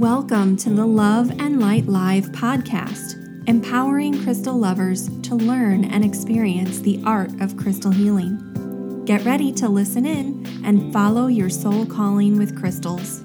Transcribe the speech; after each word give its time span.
Welcome 0.00 0.56
to 0.56 0.70
the 0.70 0.86
Love 0.86 1.30
and 1.42 1.60
Light 1.60 1.84
Live 1.84 2.32
podcast, 2.32 3.46
empowering 3.46 4.24
crystal 4.24 4.56
lovers 4.56 5.10
to 5.24 5.34
learn 5.34 5.84
and 5.84 6.02
experience 6.02 6.78
the 6.78 7.02
art 7.04 7.38
of 7.42 7.58
crystal 7.58 7.90
healing. 7.90 9.04
Get 9.04 9.26
ready 9.26 9.52
to 9.52 9.68
listen 9.68 10.06
in 10.06 10.46
and 10.64 10.90
follow 10.90 11.26
your 11.26 11.50
soul 11.50 11.84
calling 11.84 12.38
with 12.38 12.58
crystals. 12.58 13.20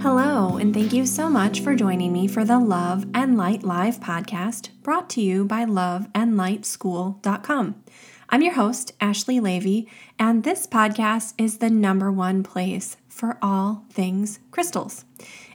Hello, 0.00 0.58
and 0.58 0.72
thank 0.72 0.92
you 0.92 1.04
so 1.04 1.28
much 1.28 1.58
for 1.58 1.74
joining 1.74 2.12
me 2.12 2.28
for 2.28 2.44
the 2.44 2.60
Love 2.60 3.06
and 3.12 3.36
Light 3.36 3.64
Live 3.64 3.98
podcast 3.98 4.68
brought 4.84 5.10
to 5.10 5.20
you 5.20 5.44
by 5.44 5.64
loveandlightschool.com. 5.64 7.82
I'm 8.30 8.42
your 8.42 8.52
host, 8.52 8.92
Ashley 9.00 9.40
Leavy, 9.40 9.86
and 10.18 10.44
this 10.44 10.66
podcast 10.66 11.32
is 11.38 11.56
the 11.58 11.70
number 11.70 12.12
one 12.12 12.42
place 12.42 12.98
for 13.08 13.38
all 13.40 13.86
things 13.90 14.38
crystals. 14.50 15.06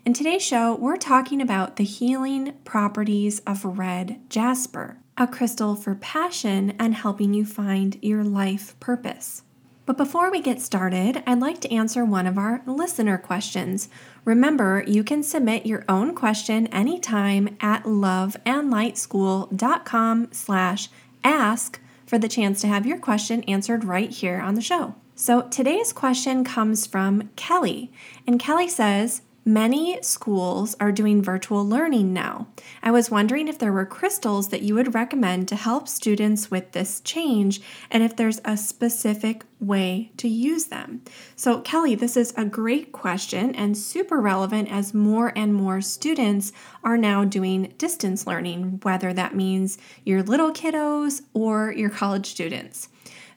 In 0.06 0.14
today's 0.14 0.42
show, 0.42 0.74
we're 0.74 0.98
talking 0.98 1.40
about 1.40 1.76
the 1.76 1.84
healing 1.84 2.54
properties 2.66 3.42
of 3.46 3.64
red 3.64 4.20
jasper, 4.28 4.98
a 5.20 5.28
crystal 5.28 5.76
for 5.76 5.94
passion 5.94 6.74
and 6.80 6.96
helping 6.96 7.36
you 7.36 7.46
find 7.46 8.00
your 8.02 8.24
life 8.24 8.76
purpose. 8.80 9.44
But 9.86 9.98
before 9.98 10.32
we 10.32 10.42
get 10.42 10.60
started, 10.60 11.22
I'd 11.28 11.42
like 11.42 11.62
to 11.62 11.72
answer 11.72 12.04
one 12.04 12.26
of 12.26 12.40
our 12.40 12.64
listener 12.66 13.20
questions. 13.20 13.88
Remember, 14.26 14.84
you 14.88 15.04
can 15.04 15.22
submit 15.22 15.68
your 15.68 15.86
own 15.88 16.16
question 16.16 16.66
anytime 16.68 17.56
at 17.60 17.84
loveandlightschool.com 17.84 20.30
slash 20.32 20.90
ask 21.24 21.80
for 22.14 22.20
the 22.20 22.28
chance 22.28 22.62
to 22.62 22.68
have 22.68 22.86
your 22.86 23.00
question 23.00 23.42
answered 23.46 23.84
right 23.84 24.12
here 24.12 24.40
on 24.40 24.54
the 24.54 24.62
show. 24.62 24.94
So 25.16 25.42
today's 25.50 25.92
question 25.92 26.44
comes 26.44 26.86
from 26.86 27.32
Kelly, 27.36 27.92
and 28.28 28.40
Kelly 28.40 28.70
says, 28.70 29.23
Many 29.46 30.02
schools 30.02 30.74
are 30.80 30.94
doing 30.94 31.22
virtual 31.22 31.68
learning 31.68 32.14
now. 32.14 32.48
I 32.82 32.92
was 32.92 33.12
wondering 33.12 33.50
if 33.50 33.60
there 33.60 33.74
were 33.74 33.86
crystals 33.86 34.48
that 34.50 34.62
you 34.62 34.74
would 34.76 34.96
recommend 34.96 35.50
to 35.50 35.58
help 35.58 35.90
students 35.90 36.50
with 36.50 36.72
this 36.72 37.02
change 37.02 37.60
and 37.92 38.04
if 38.04 38.16
there's 38.16 38.40
a 38.46 38.56
specific 38.56 39.44
way 39.60 40.12
to 40.16 40.30
use 40.30 40.66
them. 40.66 41.02
So, 41.36 41.60
Kelly, 41.60 41.94
this 41.94 42.16
is 42.16 42.34
a 42.38 42.46
great 42.46 42.94
question 42.94 43.54
and 43.54 43.78
super 43.78 44.22
relevant 44.22 44.72
as 44.72 44.94
more 44.94 45.34
and 45.36 45.54
more 45.54 45.82
students 45.82 46.54
are 46.82 46.98
now 46.98 47.26
doing 47.26 47.74
distance 47.78 48.26
learning, 48.26 48.80
whether 48.84 49.12
that 49.12 49.36
means 49.36 49.78
your 50.06 50.24
little 50.24 50.54
kiddos 50.54 51.22
or 51.34 51.74
your 51.74 51.90
college 51.90 52.28
students. 52.28 52.88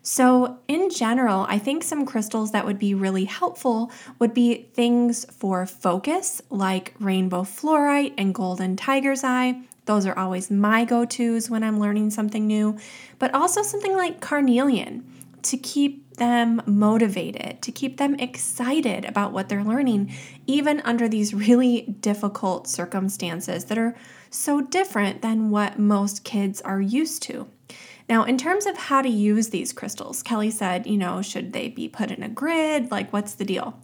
So, 0.09 0.61
in 0.69 0.89
general, 0.89 1.47
I 1.49 1.59
think 1.59 1.83
some 1.83 2.07
crystals 2.07 2.53
that 2.53 2.65
would 2.65 2.79
be 2.79 2.95
really 2.95 3.25
helpful 3.25 3.91
would 4.21 4.33
be 4.33 4.69
things 4.73 5.25
for 5.33 5.67
focus, 5.67 6.41
like 6.49 6.95
rainbow 7.01 7.43
fluorite 7.43 8.15
and 8.17 8.33
golden 8.33 8.77
tiger's 8.77 9.25
eye. 9.25 9.63
Those 9.87 10.07
are 10.07 10.17
always 10.17 10.49
my 10.49 10.85
go 10.85 11.07
tos 11.07 11.51
when 11.51 11.65
I'm 11.65 11.81
learning 11.81 12.11
something 12.11 12.47
new, 12.47 12.79
but 13.19 13.35
also 13.35 13.63
something 13.63 13.97
like 13.97 14.21
carnelian 14.21 15.05
to 15.43 15.57
keep 15.57 16.15
them 16.19 16.63
motivated, 16.67 17.61
to 17.63 17.73
keep 17.73 17.97
them 17.97 18.15
excited 18.21 19.05
about 19.07 19.33
what 19.33 19.49
they're 19.49 19.65
learning, 19.65 20.15
even 20.47 20.79
under 20.83 21.09
these 21.09 21.35
really 21.35 21.97
difficult 21.99 22.69
circumstances 22.69 23.65
that 23.65 23.77
are 23.77 23.97
so 24.31 24.61
different 24.61 25.23
than 25.23 25.51
what 25.51 25.81
most 25.81 26.23
kids 26.23 26.61
are 26.61 26.81
used 26.81 27.25
to. 27.25 27.49
Now, 28.09 28.25
in 28.25 28.39
terms 28.39 28.67
of 28.67 28.77
how 28.77 29.03
to 29.03 29.09
use 29.09 29.49
these 29.49 29.73
crystals, 29.73 30.23
Kelly 30.23 30.51
said, 30.51 30.87
you 30.87 30.97
know, 30.97 31.23
should 31.23 31.53
they 31.53 31.69
be 31.69 31.89
put 31.89 32.11
in 32.11 32.23
a 32.23 32.29
grid? 32.29 32.91
Like, 32.91 33.13
what's 33.13 33.35
the 33.35 33.45
deal? 33.45 33.81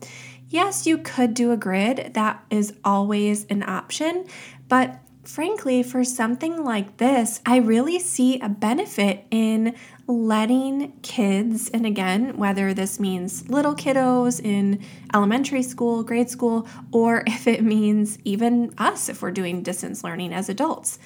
Yes, 0.48 0.87
you 0.87 0.98
could 0.98 1.34
do 1.34 1.51
a 1.51 1.56
grid. 1.56 2.12
That 2.14 2.45
is 2.51 2.75
always 2.84 3.47
an 3.47 3.62
option. 3.62 4.27
But 4.69 5.01
frankly, 5.25 5.83
for 5.83 6.05
something 6.05 6.64
like 6.64 6.98
this, 6.98 7.41
I 7.47 7.57
really 7.58 7.98
see 7.98 8.39
a 8.41 8.48
benefit 8.48 9.24
in 9.30 9.74
letting 10.07 10.92
kids, 11.02 11.70
and 11.70 11.86
again, 11.86 12.36
whether 12.36 12.74
this 12.74 13.01
means 13.01 13.48
little 13.48 13.74
kiddos 13.74 14.45
in 14.45 14.83
elementary 15.14 15.63
school, 15.63 16.02
grade 16.02 16.29
school, 16.29 16.68
or 16.91 17.24
if 17.27 17.47
it 17.47 17.63
means 17.63 18.18
even 18.24 18.74
us 18.79 19.08
if 19.08 19.23
we're 19.23 19.30
doing 19.30 19.63
distance 19.63 20.05
learning 20.05 20.33
as 20.33 20.48
adults 20.48 20.98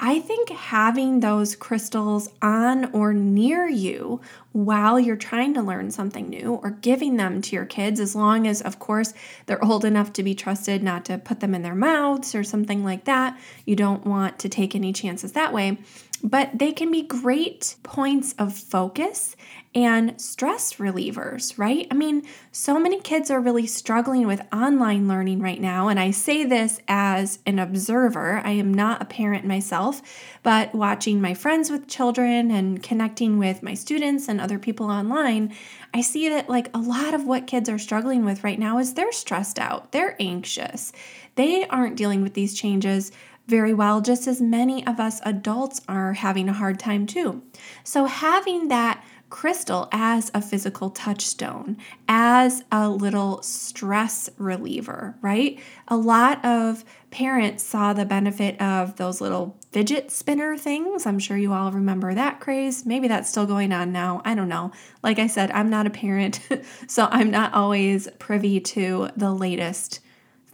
I 0.00 0.20
think 0.20 0.50
having 0.50 1.20
those 1.20 1.56
crystals 1.56 2.28
on 2.40 2.92
or 2.92 3.12
near 3.12 3.68
you 3.68 4.20
while 4.52 5.00
you're 5.00 5.16
trying 5.16 5.54
to 5.54 5.62
learn 5.62 5.90
something 5.90 6.28
new 6.28 6.54
or 6.62 6.70
giving 6.70 7.16
them 7.16 7.42
to 7.42 7.56
your 7.56 7.64
kids, 7.64 7.98
as 7.98 8.14
long 8.14 8.46
as, 8.46 8.62
of 8.62 8.78
course, 8.78 9.12
they're 9.46 9.64
old 9.64 9.84
enough 9.84 10.12
to 10.14 10.22
be 10.22 10.34
trusted 10.34 10.82
not 10.82 11.04
to 11.06 11.18
put 11.18 11.40
them 11.40 11.54
in 11.54 11.62
their 11.62 11.74
mouths 11.74 12.34
or 12.34 12.44
something 12.44 12.84
like 12.84 13.04
that. 13.04 13.38
You 13.64 13.74
don't 13.74 14.06
want 14.06 14.38
to 14.40 14.48
take 14.48 14.76
any 14.76 14.92
chances 14.92 15.32
that 15.32 15.52
way 15.52 15.78
but 16.22 16.50
they 16.58 16.72
can 16.72 16.90
be 16.90 17.02
great 17.02 17.76
points 17.82 18.34
of 18.38 18.56
focus 18.56 19.36
and 19.74 20.18
stress 20.20 20.74
relievers, 20.74 21.58
right? 21.58 21.86
I 21.90 21.94
mean, 21.94 22.22
so 22.50 22.80
many 22.80 23.00
kids 23.00 23.30
are 23.30 23.40
really 23.40 23.66
struggling 23.66 24.26
with 24.26 24.40
online 24.52 25.08
learning 25.08 25.40
right 25.40 25.60
now. 25.60 25.88
And 25.88 26.00
I 26.00 26.10
say 26.10 26.44
this 26.44 26.80
as 26.88 27.38
an 27.44 27.58
observer. 27.58 28.40
I 28.44 28.52
am 28.52 28.72
not 28.72 29.02
a 29.02 29.04
parent 29.04 29.44
myself, 29.44 30.00
but 30.42 30.74
watching 30.74 31.20
my 31.20 31.34
friends 31.34 31.70
with 31.70 31.86
children 31.86 32.50
and 32.50 32.82
connecting 32.82 33.38
with 33.38 33.62
my 33.62 33.74
students 33.74 34.26
and 34.26 34.40
other 34.40 34.58
people 34.58 34.90
online, 34.90 35.54
I 35.92 36.00
see 36.00 36.28
that 36.30 36.48
like 36.48 36.74
a 36.74 36.80
lot 36.80 37.12
of 37.12 37.26
what 37.26 37.46
kids 37.46 37.68
are 37.68 37.78
struggling 37.78 38.24
with 38.24 38.42
right 38.44 38.58
now 38.58 38.78
is 38.78 38.94
they're 38.94 39.12
stressed 39.12 39.58
out, 39.58 39.92
they're 39.92 40.16
anxious, 40.18 40.92
they 41.34 41.66
aren't 41.66 41.96
dealing 41.96 42.22
with 42.22 42.34
these 42.34 42.58
changes 42.58 43.12
very 43.48 43.72
well, 43.72 44.02
just 44.02 44.26
as 44.26 44.42
many 44.42 44.86
of 44.86 45.00
us 45.00 45.20
adults 45.24 45.80
are 45.88 46.12
having 46.12 46.48
a 46.48 46.52
hard 46.52 46.78
time 46.78 47.06
too. 47.06 47.42
So, 47.82 48.04
having 48.04 48.68
that 48.68 49.02
crystal 49.30 49.88
as 49.92 50.30
a 50.34 50.42
physical 50.42 50.90
touchstone, 50.90 51.76
as 52.08 52.64
a 52.72 52.88
little 52.88 53.42
stress 53.42 54.30
reliever, 54.38 55.16
right? 55.20 55.58
A 55.88 55.96
lot 55.96 56.44
of 56.44 56.84
parents 57.10 57.62
saw 57.62 57.92
the 57.92 58.04
benefit 58.04 58.60
of 58.60 58.96
those 58.96 59.20
little 59.20 59.56
fidget 59.72 60.10
spinner 60.10 60.56
things. 60.56 61.06
I'm 61.06 61.18
sure 61.18 61.36
you 61.36 61.52
all 61.52 61.72
remember 61.72 62.14
that 62.14 62.40
craze. 62.40 62.86
Maybe 62.86 63.08
that's 63.08 63.28
still 63.30 63.46
going 63.46 63.72
on 63.72 63.92
now. 63.92 64.22
I 64.24 64.34
don't 64.34 64.48
know. 64.48 64.72
Like 65.02 65.18
I 65.18 65.26
said, 65.26 65.50
I'm 65.50 65.70
not 65.70 65.86
a 65.86 65.90
parent, 65.90 66.40
so 66.86 67.08
I'm 67.10 67.30
not 67.30 67.54
always 67.54 68.08
privy 68.18 68.60
to 68.60 69.10
the 69.16 69.32
latest 69.32 70.00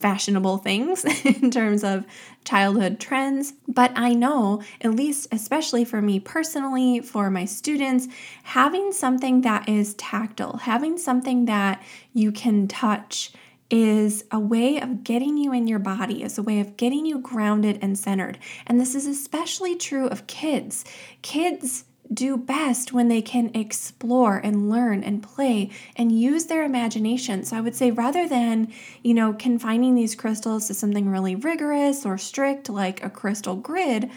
fashionable 0.04 0.59
things 0.59 1.03
in 1.25 1.50
terms 1.50 1.82
of 1.82 2.04
childhood 2.44 3.00
trends, 3.00 3.54
but 3.66 3.91
I 3.97 4.12
know, 4.12 4.62
at 4.82 4.91
least 4.91 5.28
especially 5.32 5.82
for 5.87 6.03
me 6.03 6.20
personally, 6.20 7.00
for 7.00 7.31
my 7.31 7.47
students, 7.47 8.06
having 8.42 8.92
something 8.92 9.41
that 9.41 9.66
is 9.66 9.94
tactile, 9.94 10.59
having 10.59 10.98
something 10.98 11.47
that 11.47 11.82
you 12.12 12.32
can 12.32 12.69
touch 12.69 13.32
is 13.70 14.26
a 14.31 14.38
way 14.38 14.78
of 14.78 15.04
getting 15.04 15.38
you 15.38 15.54
in 15.54 15.66
your 15.66 15.78
body, 15.78 16.22
is 16.22 16.36
a 16.36 16.42
way 16.42 16.60
of 16.60 16.76
getting 16.76 17.06
you 17.06 17.19
grounded 17.19 17.78
and 17.81 17.98
centered. 17.98 18.38
And 18.66 18.78
this 18.78 18.94
is 18.94 19.06
especially 19.06 19.75
true 19.75 20.09
of 20.09 20.26
kids. 20.26 20.84
Kids 21.22 21.86
do 22.12 22.37
best 22.37 22.92
when 22.92 23.09
they 23.09 23.22
can 23.22 23.50
explore 23.54 24.37
and 24.37 24.69
learn 24.69 25.03
and 25.03 25.22
play 25.22 25.70
and 25.97 26.12
use 26.12 26.47
their 26.47 26.62
imagination. 26.62 27.44
So 27.44 27.56
I 27.56 27.60
would 27.60 27.75
say 27.75 27.91
rather 27.91 28.28
than, 28.28 28.72
you 29.03 29.15
know, 29.15 29.32
confining 29.32 29.94
these 29.94 30.15
crystals 30.15 30.66
to 30.66 30.75
something 30.75 31.09
really 31.09 31.34
rigorous 31.34 32.04
or 32.04 32.19
strict 32.19 32.69
like 32.69 33.03
a 33.03 33.10
crystal 33.10 33.56
grid, 33.56 34.10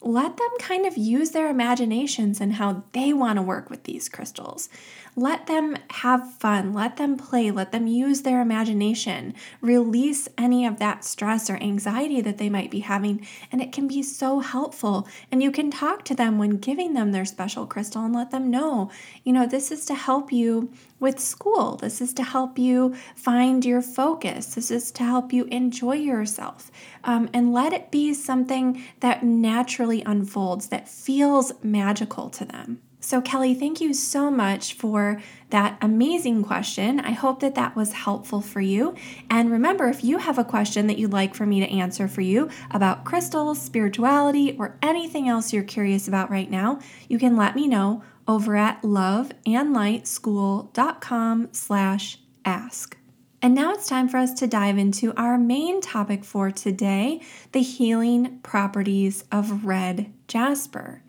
let 0.00 0.36
them 0.36 0.50
kind 0.58 0.86
of 0.86 0.96
use 0.96 1.30
their 1.30 1.48
imaginations 1.48 2.40
and 2.40 2.54
how 2.54 2.84
they 2.92 3.12
want 3.12 3.36
to 3.36 3.42
work 3.42 3.70
with 3.70 3.84
these 3.84 4.08
crystals. 4.08 4.68
Let 5.14 5.46
them 5.46 5.76
have 5.90 6.32
fun, 6.32 6.72
let 6.72 6.96
them 6.96 7.18
play, 7.18 7.50
let 7.50 7.70
them 7.70 7.86
use 7.86 8.22
their 8.22 8.40
imagination, 8.40 9.34
release 9.60 10.26
any 10.38 10.64
of 10.64 10.78
that 10.78 11.04
stress 11.04 11.50
or 11.50 11.56
anxiety 11.56 12.22
that 12.22 12.38
they 12.38 12.48
might 12.48 12.70
be 12.70 12.80
having, 12.80 13.26
and 13.50 13.60
it 13.60 13.72
can 13.72 13.86
be 13.86 14.02
so 14.02 14.40
helpful. 14.40 15.06
And 15.30 15.42
you 15.42 15.50
can 15.50 15.70
talk 15.70 16.06
to 16.06 16.14
them 16.14 16.38
when 16.38 16.56
giving 16.56 16.94
them 16.94 17.12
their 17.12 17.26
special 17.26 17.66
crystal 17.66 18.02
and 18.02 18.14
let 18.14 18.30
them 18.30 18.50
know, 18.50 18.90
you 19.22 19.34
know, 19.34 19.46
this 19.46 19.70
is 19.70 19.84
to 19.86 19.94
help 19.94 20.32
you 20.32 20.72
with 20.98 21.20
school. 21.20 21.76
This 21.76 22.00
is 22.00 22.14
to 22.14 22.22
help 22.22 22.58
you 22.58 22.94
find 23.14 23.66
your 23.66 23.82
focus. 23.82 24.54
This 24.54 24.70
is 24.70 24.90
to 24.92 25.02
help 25.02 25.30
you 25.30 25.44
enjoy 25.44 25.96
yourself. 25.96 26.70
Um, 27.04 27.28
and 27.34 27.52
let 27.52 27.74
it 27.74 27.90
be 27.90 28.14
something 28.14 28.82
that 29.00 29.22
naturally 29.22 30.02
unfolds, 30.06 30.68
that 30.68 30.88
feels 30.88 31.52
magical 31.62 32.30
to 32.30 32.46
them. 32.46 32.80
So, 33.04 33.20
Kelly, 33.20 33.52
thank 33.52 33.80
you 33.80 33.92
so 33.92 34.30
much 34.30 34.74
for 34.74 35.20
that 35.50 35.76
amazing 35.82 36.44
question. 36.44 37.00
I 37.00 37.10
hope 37.10 37.40
that 37.40 37.56
that 37.56 37.74
was 37.74 37.92
helpful 37.92 38.40
for 38.40 38.60
you. 38.60 38.94
And 39.28 39.50
remember, 39.50 39.88
if 39.88 40.04
you 40.04 40.18
have 40.18 40.38
a 40.38 40.44
question 40.44 40.86
that 40.86 40.98
you'd 40.98 41.12
like 41.12 41.34
for 41.34 41.44
me 41.44 41.58
to 41.58 41.68
answer 41.68 42.06
for 42.06 42.20
you 42.20 42.48
about 42.70 43.04
crystals, 43.04 43.60
spirituality, 43.60 44.54
or 44.56 44.78
anything 44.82 45.28
else 45.28 45.52
you're 45.52 45.64
curious 45.64 46.06
about 46.06 46.30
right 46.30 46.48
now, 46.48 46.78
you 47.08 47.18
can 47.18 47.36
let 47.36 47.56
me 47.56 47.66
know 47.66 48.04
over 48.28 48.54
at 48.54 48.80
loveandlightschool.com 48.82 51.48
slash 51.50 52.18
ask. 52.44 52.96
And 53.44 53.56
now 53.56 53.72
it's 53.72 53.88
time 53.88 54.08
for 54.08 54.18
us 54.18 54.32
to 54.34 54.46
dive 54.46 54.78
into 54.78 55.12
our 55.16 55.36
main 55.36 55.80
topic 55.80 56.24
for 56.24 56.52
today 56.52 57.20
the 57.50 57.62
healing 57.62 58.38
properties 58.44 59.24
of 59.32 59.66
red 59.66 60.12
jasper. 60.28 61.01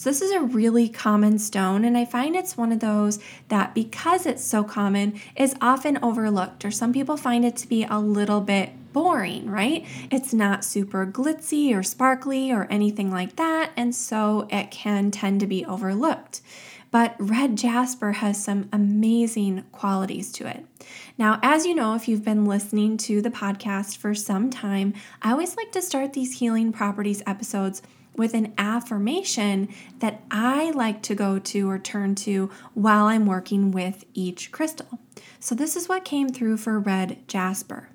So, 0.00 0.08
this 0.08 0.22
is 0.22 0.30
a 0.30 0.40
really 0.40 0.88
common 0.88 1.38
stone, 1.38 1.84
and 1.84 1.94
I 1.94 2.06
find 2.06 2.34
it's 2.34 2.56
one 2.56 2.72
of 2.72 2.80
those 2.80 3.18
that 3.48 3.74
because 3.74 4.24
it's 4.24 4.42
so 4.42 4.64
common 4.64 5.20
is 5.36 5.54
often 5.60 5.98
overlooked, 6.02 6.64
or 6.64 6.70
some 6.70 6.94
people 6.94 7.18
find 7.18 7.44
it 7.44 7.54
to 7.58 7.68
be 7.68 7.84
a 7.84 7.98
little 7.98 8.40
bit 8.40 8.70
boring, 8.94 9.50
right? 9.50 9.86
It's 10.10 10.32
not 10.32 10.64
super 10.64 11.04
glitzy 11.04 11.76
or 11.76 11.82
sparkly 11.82 12.50
or 12.50 12.66
anything 12.70 13.10
like 13.10 13.36
that, 13.36 13.72
and 13.76 13.94
so 13.94 14.48
it 14.50 14.70
can 14.70 15.10
tend 15.10 15.40
to 15.40 15.46
be 15.46 15.66
overlooked. 15.66 16.40
But 16.90 17.14
red 17.18 17.58
jasper 17.58 18.12
has 18.12 18.42
some 18.42 18.70
amazing 18.72 19.64
qualities 19.70 20.32
to 20.32 20.46
it. 20.46 20.64
Now, 21.18 21.38
as 21.42 21.66
you 21.66 21.74
know, 21.74 21.94
if 21.94 22.08
you've 22.08 22.24
been 22.24 22.46
listening 22.46 22.96
to 22.96 23.20
the 23.20 23.30
podcast 23.30 23.98
for 23.98 24.14
some 24.14 24.48
time, 24.48 24.94
I 25.20 25.32
always 25.32 25.58
like 25.58 25.72
to 25.72 25.82
start 25.82 26.14
these 26.14 26.38
healing 26.38 26.72
properties 26.72 27.22
episodes 27.26 27.82
with 28.20 28.34
an 28.34 28.52
affirmation 28.58 29.66
that 30.00 30.22
I 30.30 30.72
like 30.72 31.00
to 31.04 31.14
go 31.14 31.38
to 31.38 31.70
or 31.70 31.78
turn 31.78 32.14
to 32.16 32.50
while 32.74 33.06
I'm 33.06 33.24
working 33.24 33.70
with 33.70 34.04
each 34.12 34.52
crystal. 34.52 34.98
So, 35.38 35.54
this 35.54 35.74
is 35.74 35.88
what 35.88 36.04
came 36.04 36.28
through 36.28 36.58
for 36.58 36.78
red 36.78 37.26
jasper. 37.26 37.88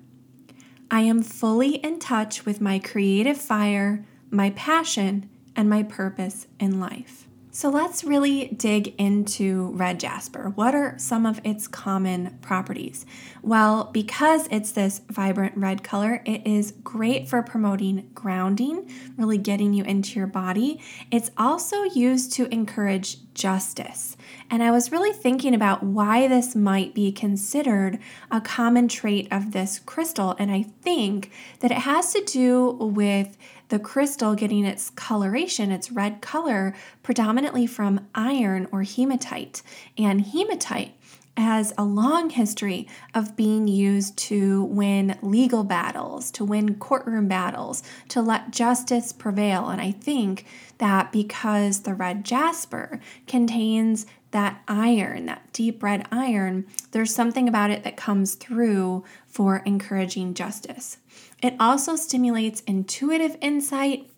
I 0.90 1.02
am 1.02 1.22
fully 1.22 1.76
in 1.76 2.00
touch 2.00 2.44
with 2.44 2.60
my 2.60 2.80
creative 2.80 3.38
fire, 3.38 4.04
my 4.28 4.50
passion, 4.50 5.30
and 5.54 5.70
my 5.70 5.84
purpose 5.84 6.48
in 6.58 6.80
life. 6.80 7.25
So 7.56 7.70
let's 7.70 8.04
really 8.04 8.48
dig 8.48 8.94
into 8.98 9.68
red 9.68 9.98
jasper. 9.98 10.50
What 10.56 10.74
are 10.74 10.98
some 10.98 11.24
of 11.24 11.40
its 11.42 11.66
common 11.66 12.38
properties? 12.42 13.06
Well, 13.40 13.84
because 13.94 14.46
it's 14.50 14.72
this 14.72 15.00
vibrant 15.08 15.56
red 15.56 15.82
color, 15.82 16.20
it 16.26 16.46
is 16.46 16.74
great 16.84 17.30
for 17.30 17.42
promoting 17.42 18.10
grounding, 18.12 18.90
really 19.16 19.38
getting 19.38 19.72
you 19.72 19.84
into 19.84 20.18
your 20.18 20.26
body. 20.26 20.82
It's 21.10 21.30
also 21.38 21.84
used 21.84 22.34
to 22.34 22.44
encourage 22.52 23.16
justice. 23.36 24.16
And 24.50 24.62
I 24.62 24.70
was 24.70 24.90
really 24.90 25.12
thinking 25.12 25.54
about 25.54 25.82
why 25.82 26.26
this 26.26 26.56
might 26.56 26.94
be 26.94 27.12
considered 27.12 27.98
a 28.30 28.40
common 28.40 28.88
trait 28.88 29.28
of 29.30 29.52
this 29.52 29.78
crystal. 29.78 30.34
And 30.38 30.50
I 30.50 30.62
think 30.62 31.30
that 31.60 31.70
it 31.70 31.78
has 31.78 32.12
to 32.14 32.24
do 32.24 32.70
with 32.72 33.36
the 33.68 33.78
crystal 33.78 34.34
getting 34.34 34.64
its 34.64 34.90
coloration, 34.90 35.70
its 35.70 35.92
red 35.92 36.20
color, 36.20 36.74
predominantly 37.02 37.66
from 37.66 38.06
iron 38.14 38.68
or 38.72 38.82
hematite. 38.82 39.62
And 39.98 40.22
hematite 40.26 40.94
has 41.36 41.72
a 41.76 41.84
long 41.84 42.30
history 42.30 42.88
of 43.14 43.36
being 43.36 43.68
used 43.68 44.16
to 44.16 44.64
win 44.64 45.18
legal 45.22 45.64
battles, 45.64 46.30
to 46.32 46.44
win 46.44 46.76
courtroom 46.76 47.28
battles, 47.28 47.82
to 48.08 48.22
let 48.22 48.50
justice 48.50 49.12
prevail. 49.12 49.68
And 49.68 49.80
I 49.80 49.92
think 49.92 50.46
that 50.78 51.12
because 51.12 51.80
the 51.80 51.94
red 51.94 52.24
jasper 52.24 53.00
contains 53.26 54.06
that 54.30 54.62
iron, 54.68 55.26
that 55.26 55.52
deep 55.52 55.82
red 55.82 56.06
iron, 56.10 56.66
there's 56.90 57.14
something 57.14 57.48
about 57.48 57.70
it 57.70 57.84
that 57.84 57.96
comes 57.96 58.34
through 58.34 59.04
for 59.26 59.58
encouraging 59.58 60.34
justice. 60.34 60.98
It 61.42 61.54
also 61.60 61.96
stimulates 61.96 62.60
intuitive 62.62 63.36
insight 63.40 64.10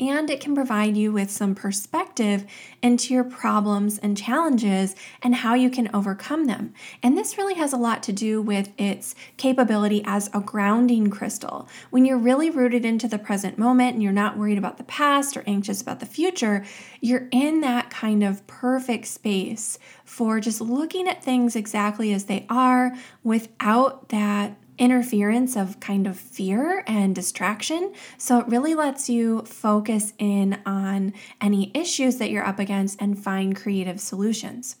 and 0.00 0.30
it 0.30 0.40
can 0.40 0.54
provide 0.54 0.96
you 0.96 1.12
with 1.12 1.30
some 1.30 1.54
perspective 1.54 2.44
into 2.82 3.12
your 3.12 3.24
problems 3.24 3.98
and 3.98 4.16
challenges 4.16 4.94
and 5.22 5.36
how 5.36 5.54
you 5.54 5.70
can 5.70 5.90
overcome 5.94 6.46
them. 6.46 6.72
And 7.02 7.16
this 7.16 7.36
really 7.36 7.54
has 7.54 7.72
a 7.72 7.76
lot 7.76 8.02
to 8.04 8.12
do 8.12 8.40
with 8.40 8.70
its 8.78 9.14
capability 9.36 10.02
as 10.04 10.30
a 10.32 10.40
grounding 10.40 11.10
crystal. 11.10 11.68
When 11.90 12.04
you're 12.04 12.18
really 12.18 12.50
rooted 12.50 12.84
into 12.84 13.08
the 13.08 13.18
present 13.18 13.58
moment 13.58 13.94
and 13.94 14.02
you're 14.02 14.12
not 14.12 14.38
worried 14.38 14.58
about 14.58 14.78
the 14.78 14.84
past 14.84 15.36
or 15.36 15.44
anxious 15.46 15.82
about 15.82 16.00
the 16.00 16.06
future, 16.06 16.64
you're 17.00 17.28
in 17.30 17.60
that 17.62 17.90
kind 17.90 18.22
of 18.22 18.46
perfect 18.46 19.06
space 19.06 19.78
for 20.04 20.40
just 20.40 20.60
looking 20.60 21.08
at 21.08 21.24
things 21.24 21.56
exactly 21.56 22.12
as 22.12 22.24
they 22.24 22.46
are 22.48 22.94
without 23.24 24.08
that 24.10 24.56
interference 24.78 25.56
of 25.56 25.80
kind 25.80 26.06
of 26.06 26.16
fear 26.18 26.84
and 26.86 27.14
distraction. 27.14 27.92
So 28.16 28.40
it 28.40 28.48
really 28.48 28.74
lets 28.74 29.08
you 29.08 29.42
focus 29.42 30.12
in 30.18 30.58
on 30.64 31.12
any 31.40 31.70
issues 31.74 32.16
that 32.16 32.30
you're 32.30 32.46
up 32.46 32.58
against 32.58 33.00
and 33.00 33.18
find 33.18 33.56
creative 33.56 34.00
solutions. 34.00 34.76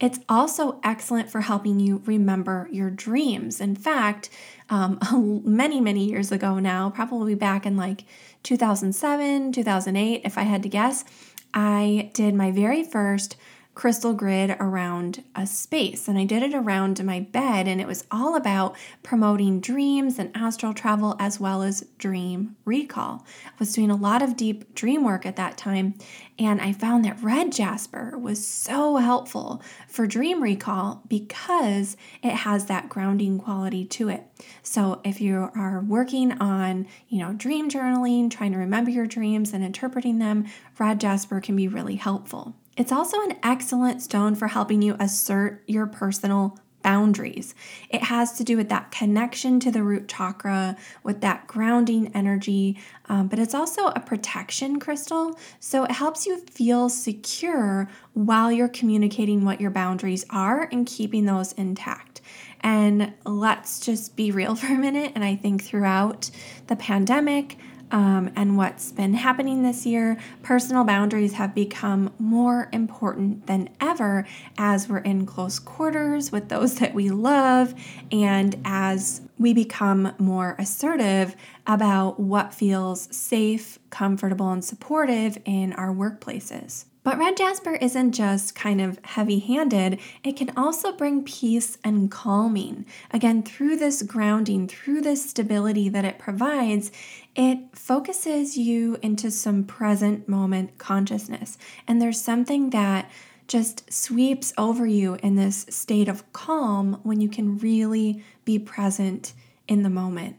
It's 0.00 0.18
also 0.28 0.80
excellent 0.82 1.30
for 1.30 1.42
helping 1.42 1.78
you 1.78 2.02
remember 2.06 2.68
your 2.72 2.90
dreams. 2.90 3.60
In 3.60 3.76
fact, 3.76 4.30
um, 4.68 4.98
many, 5.44 5.80
many 5.80 6.04
years 6.04 6.32
ago 6.32 6.58
now, 6.58 6.90
probably 6.90 7.34
back 7.34 7.66
in 7.66 7.76
like 7.76 8.04
2007, 8.42 9.52
2008, 9.52 10.22
if 10.24 10.38
I 10.38 10.42
had 10.42 10.62
to 10.62 10.68
guess, 10.68 11.04
I 11.52 12.10
did 12.14 12.34
my 12.34 12.50
very 12.50 12.82
first 12.82 13.36
crystal 13.80 14.12
grid 14.12 14.54
around 14.60 15.24
a 15.34 15.46
space 15.46 16.06
and 16.06 16.18
I 16.18 16.26
did 16.26 16.42
it 16.42 16.54
around 16.54 17.02
my 17.02 17.20
bed 17.20 17.66
and 17.66 17.80
it 17.80 17.86
was 17.86 18.04
all 18.10 18.36
about 18.36 18.76
promoting 19.02 19.58
dreams 19.58 20.18
and 20.18 20.30
astral 20.36 20.74
travel 20.74 21.16
as 21.18 21.40
well 21.40 21.62
as 21.62 21.86
dream 21.96 22.56
recall. 22.66 23.24
I 23.46 23.52
was 23.58 23.72
doing 23.72 23.90
a 23.90 23.96
lot 23.96 24.20
of 24.20 24.36
deep 24.36 24.74
dream 24.74 25.02
work 25.02 25.24
at 25.24 25.36
that 25.36 25.56
time 25.56 25.94
and 26.38 26.60
I 26.60 26.74
found 26.74 27.06
that 27.06 27.22
red 27.22 27.52
jasper 27.52 28.18
was 28.18 28.46
so 28.46 28.96
helpful 28.96 29.62
for 29.88 30.06
dream 30.06 30.42
recall 30.42 31.02
because 31.08 31.96
it 32.22 32.32
has 32.32 32.66
that 32.66 32.90
grounding 32.90 33.38
quality 33.38 33.86
to 33.86 34.10
it. 34.10 34.24
So 34.62 35.00
if 35.04 35.22
you 35.22 35.50
are 35.54 35.80
working 35.80 36.32
on, 36.32 36.86
you 37.08 37.18
know, 37.20 37.32
dream 37.32 37.70
journaling, 37.70 38.30
trying 38.30 38.52
to 38.52 38.58
remember 38.58 38.90
your 38.90 39.06
dreams 39.06 39.54
and 39.54 39.64
interpreting 39.64 40.18
them, 40.18 40.44
red 40.78 41.00
jasper 41.00 41.40
can 41.40 41.56
be 41.56 41.66
really 41.66 41.96
helpful. 41.96 42.56
It's 42.80 42.92
also 42.92 43.20
an 43.20 43.36
excellent 43.42 44.00
stone 44.00 44.34
for 44.34 44.48
helping 44.48 44.80
you 44.80 44.96
assert 44.98 45.62
your 45.66 45.86
personal 45.86 46.58
boundaries. 46.80 47.54
It 47.90 48.04
has 48.04 48.32
to 48.38 48.42
do 48.42 48.56
with 48.56 48.70
that 48.70 48.90
connection 48.90 49.60
to 49.60 49.70
the 49.70 49.82
root 49.82 50.08
chakra, 50.08 50.78
with 51.02 51.20
that 51.20 51.46
grounding 51.46 52.10
energy, 52.14 52.78
um, 53.10 53.28
but 53.28 53.38
it's 53.38 53.54
also 53.54 53.88
a 53.88 54.00
protection 54.00 54.80
crystal. 54.80 55.38
So 55.58 55.84
it 55.84 55.90
helps 55.90 56.24
you 56.24 56.38
feel 56.38 56.88
secure 56.88 57.90
while 58.14 58.50
you're 58.50 58.66
communicating 58.66 59.44
what 59.44 59.60
your 59.60 59.70
boundaries 59.70 60.24
are 60.30 60.66
and 60.72 60.86
keeping 60.86 61.26
those 61.26 61.52
intact. 61.52 62.22
And 62.62 63.12
let's 63.26 63.80
just 63.80 64.16
be 64.16 64.30
real 64.30 64.54
for 64.56 64.68
a 64.68 64.78
minute. 64.78 65.12
And 65.14 65.22
I 65.22 65.36
think 65.36 65.62
throughout 65.62 66.30
the 66.68 66.76
pandemic, 66.76 67.58
um, 67.90 68.30
and 68.36 68.56
what's 68.56 68.92
been 68.92 69.14
happening 69.14 69.62
this 69.62 69.84
year, 69.84 70.16
personal 70.42 70.84
boundaries 70.84 71.34
have 71.34 71.54
become 71.54 72.12
more 72.18 72.68
important 72.72 73.46
than 73.46 73.68
ever 73.80 74.26
as 74.58 74.88
we're 74.88 74.98
in 74.98 75.26
close 75.26 75.58
quarters 75.58 76.30
with 76.30 76.48
those 76.48 76.76
that 76.76 76.94
we 76.94 77.10
love 77.10 77.74
and 78.12 78.56
as 78.64 79.22
we 79.38 79.52
become 79.52 80.12
more 80.18 80.54
assertive 80.58 81.34
about 81.66 82.20
what 82.20 82.54
feels 82.54 83.14
safe, 83.14 83.78
comfortable, 83.90 84.50
and 84.50 84.64
supportive 84.64 85.38
in 85.44 85.72
our 85.72 85.92
workplaces. 85.94 86.84
But 87.02 87.18
red 87.18 87.36
jasper 87.36 87.74
isn't 87.76 88.12
just 88.12 88.54
kind 88.54 88.80
of 88.80 88.98
heavy 89.04 89.38
handed, 89.38 89.98
it 90.22 90.36
can 90.36 90.52
also 90.56 90.92
bring 90.92 91.24
peace 91.24 91.78
and 91.82 92.10
calming. 92.10 92.84
Again, 93.10 93.42
through 93.42 93.76
this 93.76 94.02
grounding, 94.02 94.68
through 94.68 95.00
this 95.00 95.30
stability 95.30 95.88
that 95.88 96.04
it 96.04 96.18
provides, 96.18 96.92
it 97.34 97.58
focuses 97.72 98.58
you 98.58 98.98
into 99.00 99.30
some 99.30 99.64
present 99.64 100.28
moment 100.28 100.76
consciousness. 100.76 101.56
And 101.88 102.02
there's 102.02 102.20
something 102.20 102.68
that 102.70 103.10
just 103.48 103.92
sweeps 103.92 104.52
over 104.58 104.86
you 104.86 105.16
in 105.22 105.36
this 105.36 105.66
state 105.70 106.06
of 106.06 106.30
calm 106.32 107.00
when 107.02 107.20
you 107.20 107.28
can 107.28 107.58
really 107.58 108.22
be 108.44 108.58
present 108.58 109.32
in 109.66 109.82
the 109.82 109.90
moment. 109.90 110.36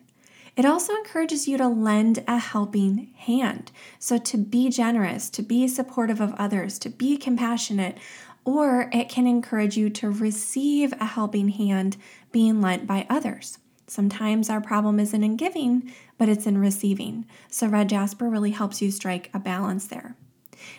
It 0.55 0.65
also 0.65 0.93
encourages 0.95 1.47
you 1.47 1.57
to 1.57 1.67
lend 1.67 2.23
a 2.27 2.37
helping 2.37 3.09
hand. 3.15 3.71
So, 3.99 4.17
to 4.17 4.37
be 4.37 4.69
generous, 4.69 5.29
to 5.31 5.41
be 5.41 5.67
supportive 5.67 6.19
of 6.19 6.33
others, 6.33 6.77
to 6.79 6.89
be 6.89 7.17
compassionate, 7.17 7.97
or 8.43 8.89
it 8.91 9.07
can 9.07 9.27
encourage 9.27 9.77
you 9.77 9.89
to 9.89 10.09
receive 10.09 10.93
a 10.93 11.05
helping 11.05 11.49
hand 11.49 11.97
being 12.31 12.59
lent 12.59 12.85
by 12.85 13.05
others. 13.09 13.59
Sometimes 13.87 14.49
our 14.49 14.61
problem 14.61 14.99
isn't 14.99 15.23
in 15.23 15.35
giving, 15.35 15.91
but 16.17 16.29
it's 16.29 16.45
in 16.45 16.57
receiving. 16.57 17.25
So, 17.49 17.67
Red 17.67 17.89
Jasper 17.89 18.29
really 18.29 18.51
helps 18.51 18.81
you 18.81 18.91
strike 18.91 19.29
a 19.33 19.39
balance 19.39 19.87
there. 19.87 20.15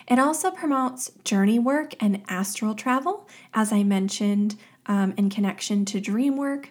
It 0.06 0.18
also 0.18 0.50
promotes 0.50 1.10
journey 1.24 1.58
work 1.58 1.94
and 1.98 2.22
astral 2.28 2.74
travel, 2.74 3.26
as 3.54 3.72
I 3.72 3.82
mentioned 3.82 4.56
um, 4.86 5.14
in 5.16 5.30
connection 5.30 5.84
to 5.86 6.00
dream 6.00 6.36
work 6.36 6.70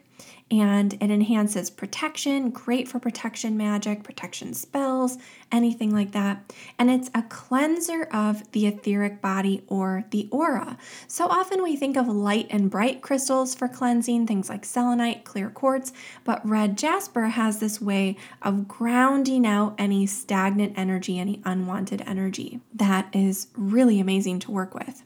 and 0.52 0.94
it 0.96 1.10
enhances 1.10 1.70
protection, 1.70 2.50
great 2.50 2.88
for 2.88 3.00
protection 3.00 3.56
magic, 3.56 4.04
protection 4.04 4.54
spells, 4.54 5.18
anything 5.52 5.92
like 5.92 6.12
that. 6.12 6.54
And 6.78 6.92
it's 6.92 7.10
a 7.16 7.24
cleanser 7.24 8.04
of 8.12 8.52
the 8.52 8.68
etheric 8.68 9.22
body 9.22 9.64
or 9.68 10.04
the 10.12 10.28
aura. 10.30 10.78
So 11.08 11.28
often 11.28 11.64
we 11.64 11.78
think 11.78 11.96
of 11.96 12.08
light 12.08 12.48
and 12.50 12.70
bright 12.70 13.02
crystals 13.02 13.56
for 13.56 13.70
cleansing, 13.70 14.28
things 14.28 14.50
like 14.50 14.66
selenite, 14.66 15.24
clear 15.24 15.50
quartz, 15.50 15.94
but 16.26 16.48
red 16.48 16.78
jasper 16.78 17.28
has 17.28 17.60
this 17.60 17.80
way 17.80 18.18
of 18.42 18.68
grounding 18.68 19.48
out 19.48 19.76
any 19.78 20.06
stagnant 20.06 20.78
energy, 20.78 21.18
any 21.18 21.42
unwanted 21.46 22.04
energy. 22.06 22.60
That 22.74 23.08
is 23.14 23.48
really 23.56 24.02
amazing 24.02 24.40
to 24.40 24.52
work 24.52 24.76
with. 24.76 25.04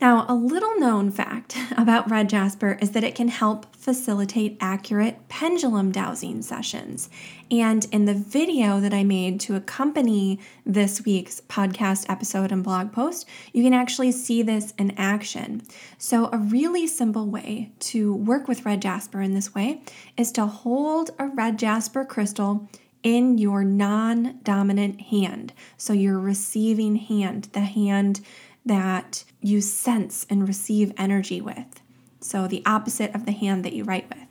Now, 0.00 0.26
a 0.28 0.34
little 0.34 0.78
known 0.78 1.10
fact 1.10 1.56
about 1.76 2.10
red 2.10 2.28
jasper 2.28 2.78
is 2.80 2.90
that 2.90 3.04
it 3.04 3.14
can 3.14 3.28
help 3.28 3.74
facilitate 3.76 4.56
accurate 4.60 5.28
pendulum 5.28 5.92
dowsing 5.92 6.42
sessions. 6.42 7.08
And 7.50 7.86
in 7.92 8.04
the 8.04 8.14
video 8.14 8.80
that 8.80 8.92
I 8.92 9.04
made 9.04 9.38
to 9.40 9.54
accompany 9.54 10.40
this 10.66 11.04
week's 11.04 11.40
podcast 11.42 12.06
episode 12.08 12.50
and 12.50 12.64
blog 12.64 12.92
post, 12.92 13.28
you 13.52 13.62
can 13.62 13.72
actually 13.72 14.12
see 14.12 14.42
this 14.42 14.72
in 14.78 14.92
action. 14.96 15.62
So, 15.96 16.28
a 16.32 16.38
really 16.38 16.86
simple 16.86 17.26
way 17.26 17.70
to 17.80 18.14
work 18.14 18.48
with 18.48 18.64
red 18.64 18.82
jasper 18.82 19.20
in 19.20 19.34
this 19.34 19.54
way 19.54 19.82
is 20.16 20.32
to 20.32 20.46
hold 20.46 21.10
a 21.18 21.28
red 21.28 21.58
jasper 21.58 22.04
crystal 22.04 22.68
in 23.04 23.38
your 23.38 23.62
non 23.62 24.40
dominant 24.42 25.00
hand. 25.02 25.52
So, 25.76 25.92
your 25.92 26.18
receiving 26.18 26.96
hand, 26.96 27.48
the 27.52 27.60
hand 27.60 28.20
that 28.64 29.24
you 29.40 29.60
sense 29.60 30.26
and 30.30 30.48
receive 30.48 30.92
energy 30.96 31.40
with. 31.40 31.80
So, 32.20 32.46
the 32.46 32.62
opposite 32.64 33.14
of 33.14 33.26
the 33.26 33.32
hand 33.32 33.64
that 33.64 33.74
you 33.74 33.84
write 33.84 34.08
with. 34.08 34.24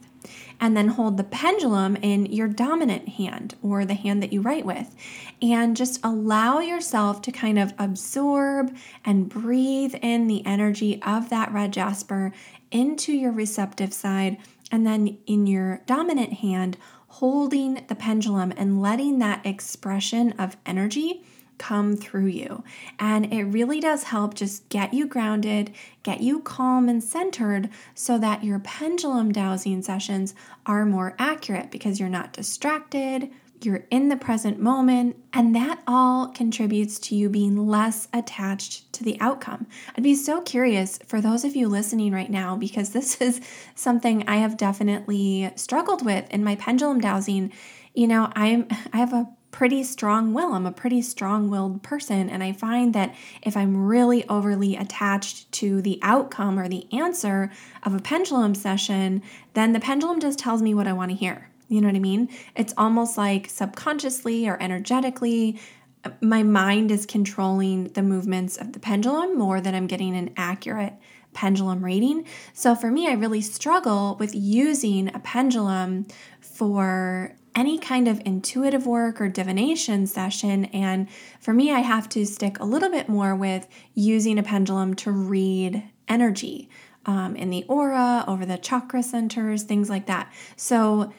And 0.59 0.77
then 0.77 0.89
hold 0.89 1.17
the 1.17 1.23
pendulum 1.23 1.95
in 1.97 2.25
your 2.27 2.47
dominant 2.47 3.09
hand 3.09 3.55
or 3.61 3.85
the 3.85 3.93
hand 3.93 4.23
that 4.23 4.31
you 4.31 4.41
write 4.41 4.65
with. 4.65 4.95
And 5.41 5.75
just 5.75 5.99
allow 6.03 6.59
yourself 6.59 7.21
to 7.23 7.31
kind 7.31 7.59
of 7.59 7.73
absorb 7.77 8.75
and 9.03 9.29
breathe 9.29 9.95
in 10.01 10.27
the 10.27 10.45
energy 10.45 11.01
of 11.03 11.29
that 11.29 11.51
red 11.51 11.73
jasper 11.73 12.31
into 12.71 13.11
your 13.13 13.31
receptive 13.31 13.93
side. 13.93 14.37
And 14.71 14.87
then 14.87 15.17
in 15.27 15.45
your 15.45 15.81
dominant 15.85 16.33
hand, 16.33 16.77
holding 17.07 17.83
the 17.87 17.95
pendulum 17.95 18.53
and 18.57 18.81
letting 18.81 19.19
that 19.19 19.45
expression 19.45 20.31
of 20.39 20.57
energy 20.65 21.23
come 21.57 21.95
through 21.95 22.27
you. 22.27 22.63
And 22.99 23.31
it 23.33 23.43
really 23.43 23.79
does 23.79 24.03
help 24.03 24.33
just 24.33 24.67
get 24.69 24.93
you 24.93 25.07
grounded, 25.07 25.73
get 26.03 26.21
you 26.21 26.39
calm 26.41 26.89
and 26.89 27.03
centered 27.03 27.69
so 27.95 28.17
that 28.17 28.43
your 28.43 28.59
pendulum 28.59 29.31
dowsing 29.31 29.81
sessions 29.81 30.35
are 30.65 30.85
more 30.85 31.15
accurate 31.19 31.71
because 31.71 31.99
you're 31.99 32.09
not 32.09 32.33
distracted. 32.33 33.29
You're 33.61 33.85
in 33.89 34.09
the 34.09 34.17
present 34.17 34.59
moment, 34.59 35.15
and 35.31 35.55
that 35.55 35.81
all 35.87 36.27
contributes 36.27 36.99
to 36.99 37.15
you 37.15 37.29
being 37.29 37.65
less 37.65 38.09
attached 38.11 38.91
to 38.91 39.05
the 39.05 39.17
outcome. 39.21 39.67
I'd 39.95 40.03
be 40.03 40.15
so 40.15 40.41
curious 40.41 40.99
for 41.07 41.21
those 41.21 41.45
of 41.45 41.55
you 41.55 41.69
listening 41.69 42.11
right 42.11 42.29
now 42.29 42.57
because 42.57 42.89
this 42.93 43.21
is 43.21 43.39
something 43.73 44.27
I 44.27 44.37
have 44.37 44.57
definitely 44.57 45.49
struggled 45.55 46.03
with 46.03 46.29
in 46.29 46.43
my 46.43 46.57
pendulum 46.57 46.99
dowsing. 46.99 47.53
You 47.93 48.07
know, 48.07 48.29
I'm 48.35 48.67
I 48.91 48.97
have 48.97 49.13
a 49.13 49.29
pretty 49.53 49.83
strong 49.83 50.33
will. 50.33 50.53
I'm 50.53 50.65
a 50.65 50.71
pretty 50.71 51.01
strong 51.01 51.49
willed 51.49 51.83
person. 51.83 52.29
And 52.29 52.43
I 52.43 52.51
find 52.51 52.93
that 52.95 53.15
if 53.43 53.55
I'm 53.55 53.85
really 53.85 54.27
overly 54.27 54.75
attached 54.75 55.49
to 55.53 55.81
the 55.81 55.99
outcome 56.01 56.59
or 56.59 56.67
the 56.67 56.91
answer 56.91 57.51
of 57.83 57.93
a 57.93 57.99
pendulum 57.99 58.55
session, 58.55 59.21
then 59.53 59.71
the 59.71 59.79
pendulum 59.79 60.19
just 60.19 60.39
tells 60.39 60.61
me 60.61 60.73
what 60.73 60.87
I 60.87 60.93
want 60.93 61.11
to 61.11 61.15
hear. 61.15 61.49
You 61.69 61.79
know 61.79 61.87
what 61.87 61.95
I 61.95 61.99
mean? 61.99 62.29
It's 62.55 62.73
almost 62.77 63.17
like 63.17 63.47
subconsciously 63.47 64.49
or 64.49 64.61
energetically, 64.61 65.59
uh, 66.03 66.09
my 66.19 66.43
mind 66.43 66.91
is 66.91 67.05
controlling 67.05 67.85
the 67.89 68.01
movements 68.01 68.57
of 68.57 68.73
the 68.73 68.79
pendulum 68.79 69.37
more 69.37 69.61
than 69.61 69.75
I'm 69.75 69.87
getting 69.87 70.15
an 70.15 70.33
accurate 70.35 70.93
pendulum 71.33 71.85
reading. 71.85 72.25
So 72.53 72.75
for 72.75 72.91
me, 72.91 73.07
I 73.07 73.13
really 73.13 73.41
struggle 73.41 74.17
with 74.19 74.35
using 74.35 75.13
a 75.15 75.19
pendulum 75.19 76.07
for 76.41 77.35
any 77.55 77.77
kind 77.77 78.07
of 78.07 78.21
intuitive 78.25 78.85
work 78.85 79.21
or 79.21 79.29
divination 79.29 80.07
session. 80.07 80.65
And 80.65 81.07
for 81.39 81.53
me, 81.53 81.71
I 81.71 81.79
have 81.79 82.09
to 82.09 82.25
stick 82.25 82.59
a 82.59 82.65
little 82.65 82.89
bit 82.89 83.07
more 83.07 83.35
with 83.35 83.67
using 83.93 84.39
a 84.39 84.43
pendulum 84.43 84.95
to 84.95 85.11
read 85.11 85.83
energy 86.07 86.69
um, 87.05 87.35
in 87.35 87.49
the 87.49 87.63
aura, 87.67 88.23
over 88.27 88.45
the 88.45 88.57
chakra 88.57 89.03
centers, 89.03 89.63
things 89.63 89.89
like 89.89 90.07
that. 90.07 90.31
So 90.55 91.13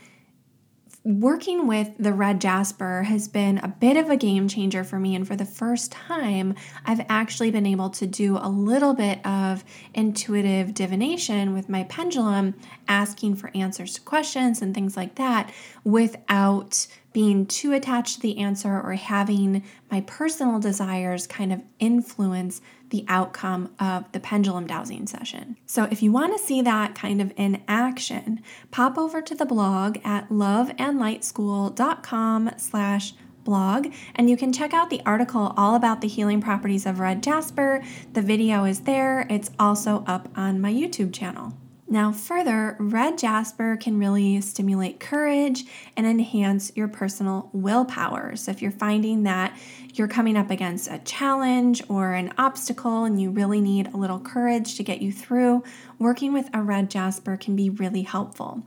working 1.04 1.66
with 1.66 1.90
the 1.98 2.14
red 2.14 2.40
jasper 2.40 3.02
has 3.02 3.28
been 3.28 3.58
a 3.58 3.68
bit 3.68 3.98
of 3.98 4.08
a 4.08 4.16
game 4.16 4.48
changer 4.48 4.82
for 4.82 4.98
me. 4.98 5.14
And 5.14 5.28
for 5.28 5.36
the 5.36 5.44
first 5.44 5.92
time, 5.92 6.54
I've 6.86 7.04
actually 7.10 7.50
been 7.50 7.66
able 7.66 7.90
to 7.90 8.06
do 8.06 8.38
a 8.38 8.48
little 8.48 8.94
bit 8.94 9.24
of 9.26 9.64
intuitive 9.92 10.72
divination 10.72 11.52
with 11.52 11.68
my 11.68 11.84
pendulum, 11.84 12.54
asking 12.88 13.36
for 13.36 13.50
answers 13.54 13.92
to 13.94 14.00
questions 14.00 14.62
and 14.62 14.74
things 14.74 14.96
like 14.96 15.16
that 15.16 15.52
without 15.84 16.86
being 17.14 17.46
too 17.46 17.72
attached 17.72 18.16
to 18.16 18.20
the 18.20 18.36
answer 18.38 18.78
or 18.78 18.92
having 18.92 19.64
my 19.90 20.02
personal 20.02 20.58
desires 20.58 21.26
kind 21.26 21.50
of 21.52 21.62
influence 21.78 22.60
the 22.90 23.06
outcome 23.08 23.74
of 23.78 24.12
the 24.12 24.20
pendulum 24.20 24.66
dowsing 24.66 25.06
session. 25.06 25.56
So 25.64 25.88
if 25.90 26.02
you 26.02 26.12
want 26.12 26.36
to 26.36 26.44
see 26.44 26.60
that 26.62 26.94
kind 26.94 27.22
of 27.22 27.32
in 27.36 27.62
action, 27.66 28.42
pop 28.70 28.98
over 28.98 29.22
to 29.22 29.34
the 29.34 29.46
blog 29.46 29.96
at 30.04 30.28
loveandlightschool.com 30.28 32.50
slash 32.58 33.14
blog 33.44 33.86
and 34.16 34.28
you 34.28 34.36
can 34.36 34.52
check 34.52 34.74
out 34.74 34.90
the 34.90 35.00
article 35.06 35.54
all 35.56 35.76
about 35.76 36.00
the 36.00 36.08
healing 36.08 36.40
properties 36.40 36.84
of 36.84 36.98
red 36.98 37.22
jasper. 37.22 37.80
The 38.12 38.22
video 38.22 38.64
is 38.64 38.80
there. 38.80 39.24
It's 39.30 39.52
also 39.58 40.02
up 40.06 40.28
on 40.36 40.60
my 40.60 40.72
YouTube 40.72 41.14
channel. 41.14 41.54
Now, 41.86 42.12
further, 42.12 42.76
red 42.78 43.18
jasper 43.18 43.76
can 43.76 43.98
really 43.98 44.40
stimulate 44.40 45.00
courage 45.00 45.64
and 45.96 46.06
enhance 46.06 46.72
your 46.74 46.88
personal 46.88 47.50
willpower. 47.52 48.36
So, 48.36 48.50
if 48.50 48.62
you're 48.62 48.70
finding 48.70 49.24
that 49.24 49.56
you're 49.92 50.08
coming 50.08 50.36
up 50.36 50.50
against 50.50 50.90
a 50.90 50.98
challenge 50.98 51.82
or 51.88 52.14
an 52.14 52.32
obstacle 52.38 53.04
and 53.04 53.20
you 53.20 53.30
really 53.30 53.60
need 53.60 53.92
a 53.92 53.96
little 53.96 54.18
courage 54.18 54.76
to 54.76 54.82
get 54.82 55.02
you 55.02 55.12
through, 55.12 55.62
working 55.98 56.32
with 56.32 56.48
a 56.54 56.62
red 56.62 56.90
jasper 56.90 57.36
can 57.36 57.54
be 57.54 57.68
really 57.68 58.02
helpful. 58.02 58.62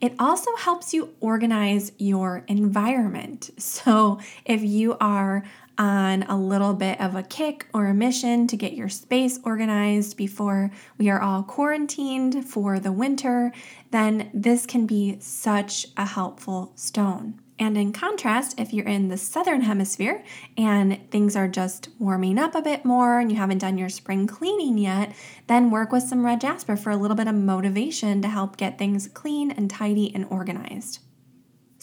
It 0.00 0.14
also 0.18 0.54
helps 0.56 0.92
you 0.92 1.14
organize 1.20 1.92
your 1.98 2.44
environment. 2.48 3.50
So, 3.58 4.20
if 4.44 4.62
you 4.62 4.96
are 5.00 5.44
on 5.78 6.22
a 6.24 6.36
little 6.36 6.74
bit 6.74 7.00
of 7.00 7.14
a 7.14 7.22
kick 7.22 7.66
or 7.74 7.86
a 7.86 7.94
mission 7.94 8.46
to 8.46 8.56
get 8.56 8.74
your 8.74 8.88
space 8.88 9.38
organized 9.44 10.16
before 10.16 10.70
we 10.98 11.10
are 11.10 11.20
all 11.20 11.42
quarantined 11.42 12.44
for 12.48 12.78
the 12.78 12.92
winter, 12.92 13.52
then 13.90 14.30
this 14.32 14.66
can 14.66 14.86
be 14.86 15.18
such 15.20 15.86
a 15.96 16.06
helpful 16.06 16.72
stone. 16.76 17.40
And 17.58 17.78
in 17.78 17.92
contrast, 17.92 18.58
if 18.58 18.72
you're 18.72 18.86
in 18.86 19.08
the 19.08 19.16
southern 19.16 19.62
hemisphere 19.62 20.24
and 20.56 20.98
things 21.10 21.36
are 21.36 21.46
just 21.46 21.88
warming 22.00 22.38
up 22.38 22.54
a 22.56 22.62
bit 22.62 22.84
more 22.84 23.20
and 23.20 23.30
you 23.30 23.38
haven't 23.38 23.58
done 23.58 23.78
your 23.78 23.88
spring 23.88 24.26
cleaning 24.26 24.76
yet, 24.76 25.14
then 25.46 25.70
work 25.70 25.92
with 25.92 26.02
some 26.02 26.26
red 26.26 26.40
jasper 26.40 26.74
for 26.74 26.90
a 26.90 26.96
little 26.96 27.16
bit 27.16 27.28
of 27.28 27.34
motivation 27.36 28.22
to 28.22 28.28
help 28.28 28.56
get 28.56 28.76
things 28.76 29.08
clean 29.14 29.52
and 29.52 29.70
tidy 29.70 30.12
and 30.14 30.26
organized. 30.30 30.98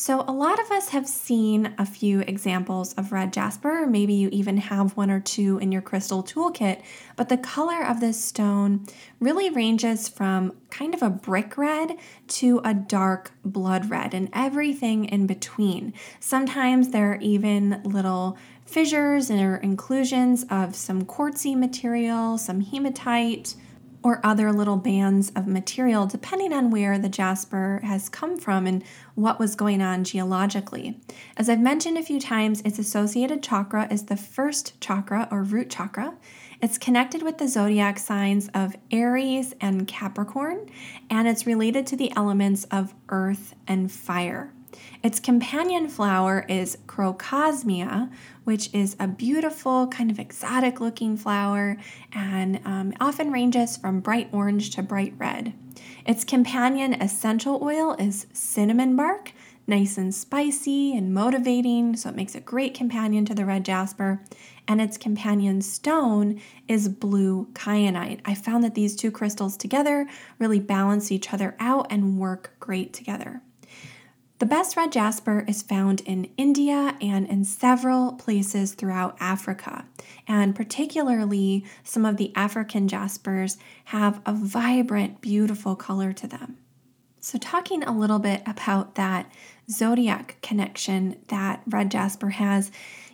So, 0.02 0.26
a 0.28 0.34
lot 0.34 0.60
of 0.60 0.72
us 0.72 0.90
have 0.90 1.08
seen 1.08 1.76
a 1.78 1.86
few 1.86 2.22
examples 2.22 2.94
of 2.94 3.12
red 3.12 3.32
jasper, 3.32 3.86
maybe 3.86 4.16
you 4.16 4.30
even 4.32 4.58
have 4.58 4.98
one 4.98 5.12
or 5.12 5.20
two 5.20 5.60
in 5.60 5.72
your 5.72 5.84
crystal 5.84 6.24
toolkit, 6.24 6.82
but 7.16 7.30
the 7.30 7.38
color 7.38 7.86
of 7.86 8.00
this 8.00 8.20
stone 8.20 8.84
really 9.20 9.52
ranges 9.52 10.10
from 10.10 10.54
kind 10.72 10.96
of 10.96 11.04
a 11.04 11.12
brick 11.12 11.56
red 11.56 11.98
to 12.30 12.62
a 12.64 12.74
dark 12.74 13.34
blood 13.46 13.92
red 13.92 14.16
and 14.16 14.30
everything 14.34 15.06
in 15.06 15.28
between. 15.28 15.94
Sometimes 16.20 16.90
there 16.90 17.12
are 17.12 17.20
even 17.22 17.80
little 17.84 18.40
fissures 18.66 19.30
or 19.30 19.58
inclusions 19.58 20.46
of 20.50 20.76
some 20.76 21.06
quartzy 21.06 21.56
material, 21.56 22.40
some 22.40 22.62
hematite 22.62 23.54
or 24.04 24.20
other 24.24 24.52
little 24.52 24.78
bands 24.78 25.32
of 25.36 25.48
material, 25.48 26.06
depending 26.06 26.54
on 26.54 26.72
where 26.72 26.98
the 26.98 27.10
jasper 27.10 27.82
has 27.84 28.10
come 28.10 28.38
from 28.38 28.66
and 28.66 28.84
what 29.16 29.40
was 29.40 29.56
going 29.56 29.82
on 29.82 30.04
geologically. 30.04 31.00
As 31.38 31.50
I've 31.50 31.60
mentioned 31.60 31.98
a 31.98 32.04
few 32.04 32.20
times, 32.20 32.62
its 32.62 32.80
associated 32.80 33.44
chakra 33.44 33.88
is 33.92 34.06
the 34.06 34.18
first 34.18 34.80
chakra 34.82 35.28
or 35.32 35.44
root 35.44 35.70
chakra. 35.70 36.16
It's 36.62 36.78
connected 36.78 37.24
with 37.24 37.38
the 37.38 37.48
zodiac 37.48 37.98
signs 37.98 38.50
of 38.54 38.76
Aries 38.92 39.54
and 39.60 39.88
Capricorn, 39.88 40.70
and 41.10 41.28
it's 41.28 41.48
related 41.48 41.88
to 41.88 41.96
the 41.96 42.16
elements 42.16 42.66
of 42.66 42.94
earth 43.10 43.56
and 43.68 43.92
fire. 43.92 44.54
Its 45.04 45.20
companion 45.20 45.88
flower 45.88 46.46
is 46.48 46.78
Crocosmia, 46.88 48.10
which 48.44 48.74
is 48.74 48.96
a 49.00 49.08
beautiful, 49.08 49.88
kind 49.88 50.12
of 50.12 50.20
exotic 50.20 50.80
looking 50.80 51.18
flower 51.18 51.78
and 52.14 52.60
um, 52.66 52.94
often 53.00 53.32
ranges 53.32 53.78
from 53.78 54.00
bright 54.00 54.30
orange 54.32 54.70
to 54.72 54.84
bright 54.84 55.14
red. 55.18 55.54
Its 56.06 56.24
companion 56.24 56.94
essential 56.94 57.60
oil 57.62 57.94
is 57.94 58.28
cinnamon 58.34 58.96
bark, 58.96 59.34
nice 59.68 59.98
and 59.98 60.14
spicy 60.14 60.96
and 60.96 61.14
motivating, 61.14 61.96
so 61.96 62.10
it 62.10 62.16
makes 62.16 62.36
a 62.36 62.42
great 62.42 62.74
companion 62.74 63.26
to 63.26 63.36
the 63.36 63.46
red 63.46 63.64
jasper. 63.64 64.22
And 64.68 64.82
its 64.82 64.98
companion 64.98 65.62
stone 65.62 66.42
is 66.68 66.90
blue 66.90 67.48
kyanite. 67.54 68.22
I 68.26 68.36
found 68.36 68.64
that 68.64 68.76
these 68.76 68.96
two 68.96 69.12
crystals 69.12 69.58
together 69.58 70.08
really 70.40 70.60
balance 70.60 71.12
each 71.12 71.34
other 71.34 71.56
out 71.60 71.88
and 71.90 72.18
work 72.18 72.56
great 72.60 72.94
together. 72.94 73.42
The 74.42 74.48
best 74.48 74.76
red 74.76 74.92
jasper 74.92 75.46
is 75.48 75.62
found 75.62 76.02
in 76.02 76.32
India 76.36 76.98
and 77.00 77.28
in 77.28 77.46
several 77.46 78.14
places 78.14 78.74
throughout 78.74 79.16
Africa. 79.20 79.86
And 80.28 80.56
particularly, 80.56 81.64
some 81.84 82.06
of 82.08 82.18
the 82.18 82.36
African 82.36 82.88
jaspers 82.88 83.60
have 83.86 84.20
a 84.26 84.34
vibrant, 84.34 85.22
beautiful 85.22 85.76
color 85.76 86.12
to 86.14 86.26
them. 86.26 86.58
So, 87.20 87.38
talking 87.38 87.84
a 87.84 87.96
little 87.96 88.18
bit 88.18 88.42
about 88.48 88.96
that 88.96 89.32
zodiac 89.70 90.38
connection 90.42 91.18
that 91.28 91.62
red 91.68 91.92
jasper 91.92 92.30
has, 92.30 92.72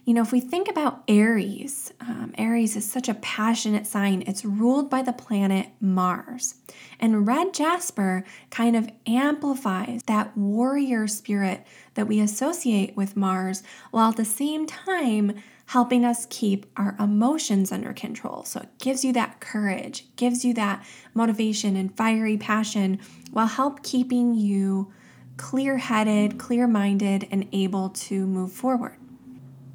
you 0.07 0.13
know, 0.13 0.21
if 0.21 0.31
we 0.31 0.39
think 0.39 0.69
about 0.69 1.03
Aries, 1.09 1.91
um, 1.99 2.33
Aries 2.37 2.77
is 2.77 2.89
such 2.89 3.09
a 3.09 3.13
passionate 3.15 3.85
sign. 3.85 4.23
It's 4.25 4.45
ruled 4.45 4.89
by 4.89 5.01
the 5.01 5.11
planet 5.11 5.67
Mars. 5.81 6.55
And 6.97 7.27
red 7.27 7.53
jasper 7.53 8.23
kind 8.49 8.77
of 8.77 8.89
amplifies 9.05 10.03
that 10.03 10.35
warrior 10.37 11.07
spirit 11.07 11.67
that 11.95 12.07
we 12.07 12.21
associate 12.21 12.95
with 12.95 13.17
Mars, 13.17 13.63
while 13.91 14.11
at 14.11 14.15
the 14.15 14.23
same 14.23 14.65
time 14.65 15.33
helping 15.65 16.05
us 16.05 16.25
keep 16.29 16.67
our 16.77 16.95
emotions 16.97 17.73
under 17.73 17.91
control. 17.91 18.45
So 18.45 18.61
it 18.61 18.69
gives 18.79 19.03
you 19.03 19.11
that 19.11 19.41
courage, 19.41 20.05
gives 20.15 20.45
you 20.45 20.53
that 20.53 20.85
motivation 21.13 21.75
and 21.75 21.93
fiery 21.97 22.37
passion 22.37 22.99
while 23.31 23.47
help 23.47 23.83
keeping 23.83 24.35
you 24.35 24.89
clear-headed, 25.35 26.37
clear-minded 26.37 27.27
and 27.29 27.45
able 27.51 27.89
to 27.89 28.25
move 28.25 28.53
forward. 28.53 28.95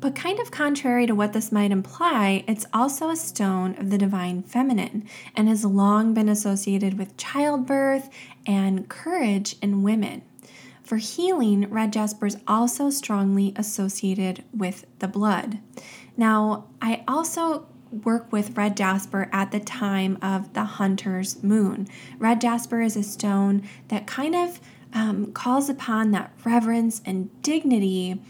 But, 0.02 0.16
kind 0.16 0.40
of 0.40 0.50
contrary 0.50 1.06
to 1.06 1.14
what 1.14 1.32
this 1.32 1.52
might 1.52 1.70
imply, 1.70 2.42
it's 2.48 2.66
also 2.74 3.08
a 3.08 3.16
stone 3.16 3.76
of 3.78 3.90
the 3.90 3.96
divine 3.96 4.42
feminine 4.42 5.06
and 5.36 5.48
has 5.48 5.64
long 5.64 6.12
been 6.12 6.28
associated 6.28 6.98
with 6.98 7.16
childbirth 7.16 8.10
and 8.44 8.88
courage 8.88 9.54
in 9.62 9.84
women. 9.84 10.22
For 10.82 10.96
healing, 10.96 11.70
red 11.70 11.92
jasper 11.92 12.26
is 12.26 12.36
also 12.48 12.90
strongly 12.90 13.52
associated 13.54 14.42
with 14.52 14.86
the 14.98 15.06
blood. 15.06 15.60
Now, 16.16 16.64
I 16.82 17.04
also 17.06 17.68
work 17.92 18.32
with 18.32 18.56
red 18.56 18.76
jasper 18.76 19.30
at 19.32 19.52
the 19.52 19.60
time 19.60 20.18
of 20.20 20.52
the 20.54 20.64
hunter's 20.64 21.40
moon. 21.44 21.86
Red 22.18 22.40
jasper 22.40 22.80
is 22.80 22.96
a 22.96 23.04
stone 23.04 23.62
that 23.86 24.08
kind 24.08 24.34
of 24.34 24.60
um, 24.92 25.32
calls 25.32 25.68
upon 25.68 26.10
that 26.10 26.32
reverence 26.44 27.00
and 27.06 27.30
dignity 27.42 28.20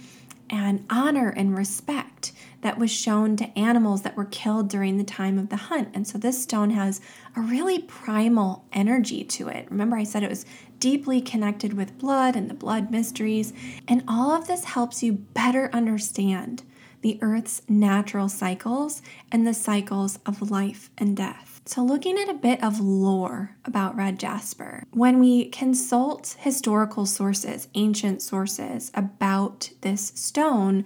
and 0.53 0.85
honor 0.91 1.31
and 1.31 1.57
respect 1.57 2.33
that 2.61 2.79
was 2.79 2.91
shown 2.91 3.37
to 3.37 3.59
animals 3.59 4.03
that 4.03 4.17
were 4.17 4.27
killed 4.27 4.69
during 4.69 4.99
the 4.99 5.05
time 5.05 5.39
of 5.39 5.49
the 5.49 5.57
hunt. 5.57 5.89
And 5.95 6.07
so 6.07 6.19
this 6.19 6.41
stone 6.41 6.71
has 6.71 7.01
a 7.35 7.41
really 7.41 7.81
primal 7.81 8.65
energy 8.73 9.25
to 9.25 9.49
it. 9.49 9.67
Remember, 9.71 9.97
I 9.97 10.05
said 10.05 10.23
it 10.23 10.31
was 10.31 10.47
deeply 10.79 11.21
connected 11.21 11.73
with 11.73 11.99
blood 11.99 12.37
and 12.37 12.49
the 12.49 12.55
blood 12.55 12.91
mysteries. 12.91 13.53
And 13.89 14.05
all 14.07 14.31
of 14.31 14.47
this 14.47 14.65
helps 14.65 15.03
you 15.03 15.13
better 15.13 15.71
understand 15.73 16.63
the 17.01 17.19
Earth's 17.21 17.63
natural 17.69 18.29
cycles 18.29 19.03
and 19.33 19.45
the 19.45 19.55
cycles 19.55 20.21
of 20.25 20.51
life 20.51 20.91
and 20.97 21.17
death. 21.17 21.52
So, 21.65 21.85
looking 21.85 22.19
at 22.19 22.29
a 22.29 22.35
bit 22.35 22.63
of 22.63 22.81
lore 22.81 23.57
about 23.65 23.95
red 23.95 24.19
jasper, 24.19 24.85
when 24.91 25.21
we 25.21 25.49
consult 25.49 26.35
historical 26.41 27.07
sources, 27.07 27.69
ancient 27.75 28.21
sources 28.21 28.91
about 28.95 29.71
this 29.83 30.13
stone, 30.17 30.85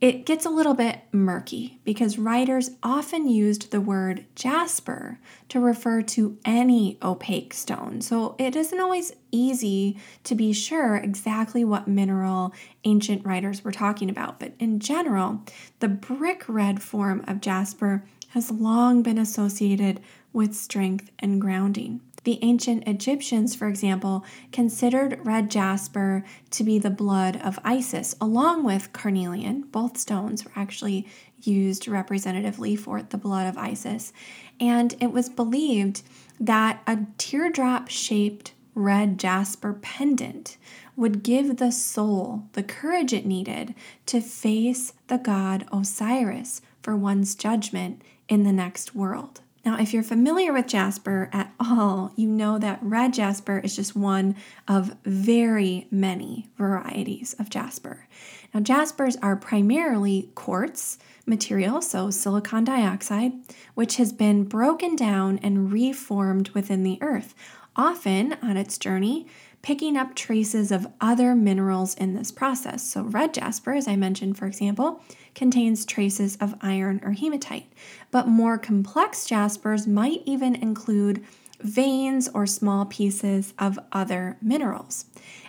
it 0.00 0.24
gets 0.26 0.46
a 0.46 0.50
little 0.50 0.74
bit 0.74 1.02
murky 1.12 1.78
because 1.84 2.18
writers 2.18 2.70
often 2.82 3.28
used 3.28 3.70
the 3.70 3.82
word 3.82 4.24
jasper 4.34 5.18
to 5.50 5.60
refer 5.60 6.00
to 6.02 6.38
any 6.44 6.98
opaque 7.02 7.52
stone. 7.52 8.00
So 8.00 8.34
it 8.38 8.56
isn't 8.56 8.80
always 8.80 9.12
easy 9.30 9.98
to 10.24 10.34
be 10.34 10.52
sure 10.54 10.96
exactly 10.96 11.64
what 11.64 11.86
mineral 11.86 12.54
ancient 12.84 13.26
writers 13.26 13.62
were 13.62 13.72
talking 13.72 14.08
about. 14.08 14.40
But 14.40 14.54
in 14.58 14.80
general, 14.80 15.44
the 15.80 15.88
brick 15.88 16.44
red 16.48 16.82
form 16.82 17.22
of 17.28 17.42
jasper 17.42 18.02
has 18.30 18.50
long 18.50 19.02
been 19.02 19.18
associated 19.18 20.00
with 20.32 20.54
strength 20.54 21.10
and 21.18 21.40
grounding. 21.40 22.00
The 22.24 22.38
ancient 22.42 22.86
Egyptians, 22.86 23.54
for 23.54 23.66
example, 23.66 24.24
considered 24.52 25.24
red 25.24 25.50
jasper 25.50 26.24
to 26.50 26.64
be 26.64 26.78
the 26.78 26.90
blood 26.90 27.40
of 27.42 27.58
Isis, 27.64 28.14
along 28.20 28.64
with 28.64 28.92
carnelian. 28.92 29.62
Both 29.72 29.96
stones 29.96 30.44
were 30.44 30.52
actually 30.54 31.08
used 31.42 31.88
representatively 31.88 32.76
for 32.76 33.02
the 33.02 33.16
blood 33.16 33.46
of 33.46 33.56
Isis. 33.56 34.12
And 34.60 34.94
it 35.00 35.12
was 35.12 35.30
believed 35.30 36.02
that 36.38 36.82
a 36.86 36.98
teardrop 37.16 37.88
shaped 37.88 38.52
red 38.74 39.18
jasper 39.18 39.72
pendant 39.72 40.56
would 40.96 41.22
give 41.22 41.56
the 41.56 41.72
soul 41.72 42.44
the 42.52 42.62
courage 42.62 43.12
it 43.12 43.26
needed 43.26 43.74
to 44.06 44.20
face 44.20 44.92
the 45.08 45.18
god 45.18 45.66
Osiris 45.72 46.62
for 46.82 46.96
one's 46.96 47.34
judgment 47.34 48.00
in 48.30 48.44
the 48.44 48.52
next 48.52 48.94
world. 48.94 49.42
Now, 49.62 49.78
if 49.78 49.92
you're 49.92 50.02
familiar 50.02 50.54
with 50.54 50.68
jasper 50.68 51.28
at 51.34 51.52
all, 51.60 52.12
you 52.16 52.26
know 52.26 52.58
that 52.58 52.78
red 52.80 53.12
jasper 53.12 53.58
is 53.58 53.76
just 53.76 53.94
one 53.94 54.34
of 54.66 54.96
very 55.04 55.86
many 55.90 56.48
varieties 56.56 57.34
of 57.38 57.50
jasper. 57.50 58.06
Now, 58.54 58.60
jaspers 58.60 59.16
are 59.16 59.36
primarily 59.36 60.30
quartz 60.34 60.98
material, 61.26 61.82
so 61.82 62.10
silicon 62.10 62.64
dioxide, 62.64 63.32
which 63.74 63.96
has 63.96 64.14
been 64.14 64.44
broken 64.44 64.96
down 64.96 65.38
and 65.42 65.70
reformed 65.70 66.48
within 66.50 66.82
the 66.82 66.98
earth, 67.02 67.34
often 67.76 68.36
on 68.42 68.56
its 68.56 68.78
journey 68.78 69.26
picking 69.62 69.96
up 69.96 70.14
traces 70.14 70.72
of 70.72 70.86
other 71.00 71.34
minerals 71.34 71.94
in 71.94 72.14
this 72.14 72.30
process. 72.30 72.82
So, 72.82 73.02
red 73.02 73.34
jasper, 73.34 73.72
as 73.72 73.86
I 73.86 73.96
mentioned, 73.96 74.38
for 74.38 74.46
example, 74.46 75.02
contains 75.34 75.84
traces 75.84 76.36
of 76.36 76.54
iron 76.60 77.00
or 77.04 77.12
hematite. 77.12 77.72
But 78.10 78.28
more 78.28 78.58
complex 78.58 79.26
jaspers 79.26 79.86
might 79.86 80.22
even 80.24 80.54
include 80.54 81.24
veins 81.60 82.28
or 82.32 82.46
small 82.46 82.86
pieces 82.86 83.52
of 83.58 83.78
other 83.92 84.36
minerals. 84.40 85.04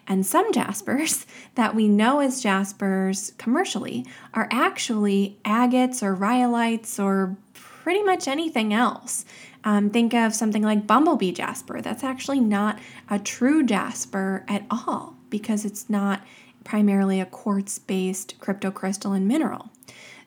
And 0.08 0.26
some 0.26 0.52
jaspers 0.54 1.26
that 1.56 1.76
we 1.76 1.88
know 1.88 2.19
as 2.19 2.41
jaspers 2.41 3.34
commercially 3.38 4.06
are 4.34 4.50
actually 4.52 5.38
agates 5.45 6.04
or 6.04 6.15
rhyolites 6.15 7.02
or 7.02 7.38
pretty 7.54 8.04
much 8.04 8.28
anything 8.28 8.74
else. 8.74 9.26
Um, 9.63 9.89
think 9.89 10.13
of 10.13 10.34
something 10.34 10.63
like 10.63 10.88
bumblebee 10.88 11.32
jasper. 11.32 11.82
That's 11.82 12.04
actually 12.04 12.39
not 12.39 12.80
a 13.10 13.19
true 13.19 13.63
jasper 13.63 14.43
at 14.47 14.65
all 14.69 15.15
because 15.30 15.65
it's 15.65 15.89
not 15.89 16.24
primarily 16.63 17.19
a 17.19 17.26
quartz 17.26 17.80
based 17.80 18.39
cryptocrystalline 18.39 19.24
mineral. 19.24 19.69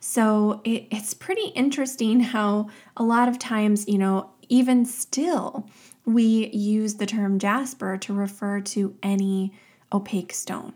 So 0.01 0.61
it, 0.65 0.87
it's 0.91 1.15
pretty 1.15 1.49
interesting 1.55 2.21
how 2.21 2.69
a 2.97 3.03
lot 3.03 3.29
of 3.29 3.39
times, 3.39 3.89
you 3.89 3.99
know, 3.99 4.31
even 4.49 4.85
still, 4.85 5.67
we 6.05 6.49
use 6.49 6.97
the 6.97 7.07
term 7.07 7.39
jasper 7.39 7.97
to 7.97 8.13
refer 8.13 8.61
to 8.61 8.95
any 9.03 9.53
opaque 9.93 10.33
stone. 10.33 10.75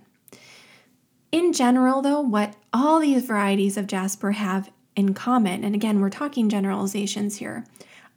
In 1.30 1.52
general, 1.52 2.00
though, 2.00 2.22
what 2.22 2.54
all 2.72 3.00
these 3.00 3.26
varieties 3.26 3.76
of 3.76 3.86
jasper 3.86 4.32
have 4.32 4.70
in 4.96 5.12
common, 5.12 5.62
and 5.62 5.74
again, 5.74 6.00
we're 6.00 6.08
talking 6.08 6.48
generalizations 6.48 7.36
here, 7.36 7.66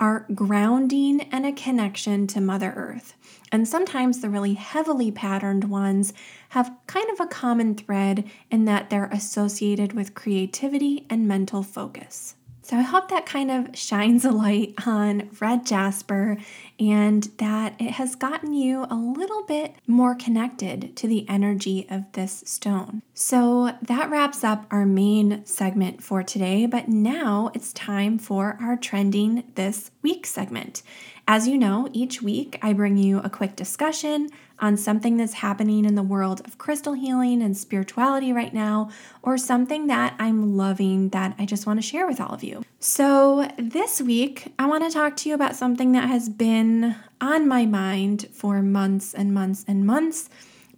are 0.02 0.26
grounding 0.34 1.22
and 1.32 1.46
a 1.46 1.52
connection 1.52 2.26
to 2.26 2.42
Mother 2.42 2.74
Earth. 2.76 3.14
And 3.52 3.68
sometimes 3.68 4.20
the 4.20 4.30
really 4.32 4.56
heavily 4.56 5.12
patterned 5.12 5.66
ones 5.66 6.12
have 6.50 6.76
kind 6.88 7.10
of 7.12 7.20
a 7.20 7.28
common 7.28 7.76
thread 7.76 8.30
in 8.50 8.66
that 8.66 8.90
they're 8.90 9.06
associated 9.06 9.94
with 9.94 10.16
creativity 10.16 11.06
and 11.10 11.28
mental 11.28 11.62
focus. 11.62 12.36
So 12.64 12.78
I 12.78 12.82
hope 12.82 13.10
that 13.10 13.26
kind 13.26 13.50
of 13.50 13.76
shines 13.76 14.24
a 14.24 14.32
light 14.32 14.76
on 14.86 15.30
red 15.40 15.66
jasper 15.66 16.38
and 16.80 17.24
that 17.38 17.76
it 17.80 17.92
has 17.92 18.16
gotten 18.16 18.54
you 18.54 18.86
a 18.90 18.96
little 18.96 19.44
bit 19.44 19.76
more 19.88 20.16
connected 20.16 20.96
to 20.98 21.08
the 21.08 21.28
energy 21.28 21.88
of 21.90 22.12
this 22.14 22.44
stone. 22.46 23.02
So 23.14 23.76
that 23.82 24.10
wraps 24.10 24.44
up 24.44 24.68
our 24.72 24.86
main 24.86 25.46
segment 25.46 26.04
for 26.04 26.24
today, 26.24 26.66
but 26.66 26.88
now 26.88 27.52
it's 27.54 27.74
time 27.74 28.18
for 28.18 28.58
our 28.62 28.78
trending 28.78 29.44
this 29.56 29.92
week 30.02 30.26
segment. 30.26 30.84
As 31.28 31.48
you 31.48 31.58
know, 31.58 31.90
each 31.94 32.22
week 32.22 32.60
I 32.62 32.74
bring 32.74 32.98
you 32.98 33.20
a 33.20 33.30
quick 33.30 33.56
discussion 33.56 34.30
on 34.62 34.78
something 34.78 35.18
that's 35.18 35.34
happening 35.34 35.84
in 35.84 35.96
the 35.96 36.04
world 36.04 36.42
of 36.46 36.58
crystal 36.58 36.94
healing 36.94 37.42
and 37.42 37.58
spirituality 37.58 38.32
right 38.32 38.54
now, 38.54 38.90
or 39.24 39.38
something 39.38 39.88
that 39.88 40.16
I'm 40.20 40.56
loving 40.56 41.10
that 41.10 41.36
I 41.40 41.46
just 41.46 41.66
want 41.66 41.80
to 41.80 41.86
share 41.86 42.08
with 42.08 42.22
all 42.22 42.34
of 42.34 42.44
you. 42.44 42.64
So, 42.80 43.52
this 43.58 44.00
week, 44.00 44.54
I 44.60 44.68
want 44.68 44.84
to 44.84 44.92
talk 44.92 45.18
to 45.18 45.30
you 45.30 45.36
about 45.36 45.56
something 45.56 45.92
that 45.94 46.08
has 46.08 46.30
been 46.30 46.96
on 47.20 47.48
my 47.48 47.66
mind 47.66 48.28
for 48.32 48.62
months 48.62 49.14
and 49.14 49.34
months 49.34 49.66
and 49.68 49.86
months, 49.86 50.30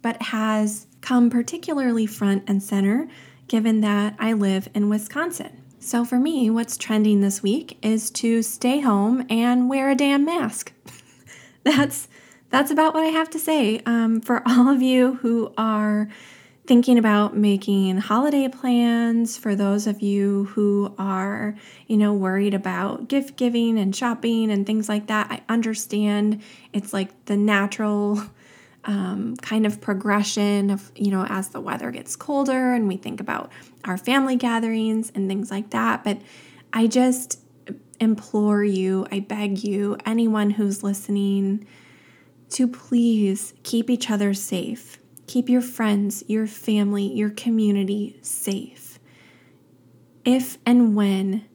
but 0.02 0.20
has 0.22 0.86
come 1.00 1.28
particularly 1.30 2.06
front 2.06 2.44
and 2.46 2.62
center 2.62 3.08
given 3.46 3.82
that 3.82 4.16
I 4.18 4.32
live 4.32 4.68
in 4.74 4.88
Wisconsin. 4.88 5.62
So 5.78 6.04
for 6.04 6.18
me, 6.18 6.48
what's 6.48 6.78
trending 6.78 7.20
this 7.20 7.42
week 7.42 7.76
is 7.82 8.10
to 8.12 8.42
stay 8.42 8.80
home 8.80 9.26
and 9.28 9.68
wear 9.68 9.90
a 9.90 9.94
damn 9.94 10.24
mask. 10.24 10.72
that's 11.62 12.08
that's 12.54 12.70
about 12.70 12.94
what 12.94 13.02
I 13.02 13.08
have 13.08 13.30
to 13.30 13.38
say. 13.40 13.80
Um, 13.84 14.20
for 14.20 14.40
all 14.46 14.68
of 14.68 14.80
you 14.80 15.14
who 15.14 15.52
are 15.58 16.08
thinking 16.66 16.98
about 16.98 17.36
making 17.36 17.98
holiday 17.98 18.48
plans, 18.48 19.36
for 19.36 19.56
those 19.56 19.88
of 19.88 20.00
you 20.00 20.44
who 20.44 20.94
are, 20.96 21.56
you 21.88 21.96
know, 21.96 22.14
worried 22.14 22.54
about 22.54 23.08
gift 23.08 23.36
giving 23.36 23.76
and 23.76 23.94
shopping 23.94 24.52
and 24.52 24.66
things 24.66 24.88
like 24.88 25.08
that, 25.08 25.32
I 25.32 25.42
understand 25.52 26.42
it's 26.72 26.92
like 26.92 27.24
the 27.24 27.36
natural 27.36 28.22
um, 28.84 29.34
kind 29.38 29.66
of 29.66 29.80
progression 29.80 30.70
of, 30.70 30.92
you 30.94 31.10
know, 31.10 31.26
as 31.28 31.48
the 31.48 31.60
weather 31.60 31.90
gets 31.90 32.14
colder 32.14 32.72
and 32.72 32.86
we 32.86 32.96
think 32.96 33.18
about 33.18 33.50
our 33.84 33.96
family 33.96 34.36
gatherings 34.36 35.10
and 35.14 35.28
things 35.28 35.50
like 35.50 35.70
that. 35.70 36.04
But 36.04 36.20
I 36.72 36.86
just 36.86 37.40
implore 37.98 38.62
you, 38.62 39.08
I 39.10 39.18
beg 39.20 39.64
you, 39.64 39.96
anyone 40.06 40.50
who's 40.50 40.84
listening, 40.84 41.66
to 42.54 42.68
please 42.68 43.52
keep 43.64 43.90
each 43.90 44.10
other 44.10 44.32
safe. 44.32 44.98
Keep 45.26 45.48
your 45.48 45.60
friends, 45.60 46.22
your 46.28 46.46
family, 46.46 47.12
your 47.12 47.30
community 47.30 48.16
safe. 48.22 49.00
If 50.24 50.58
and 50.64 50.94
when 50.94 51.46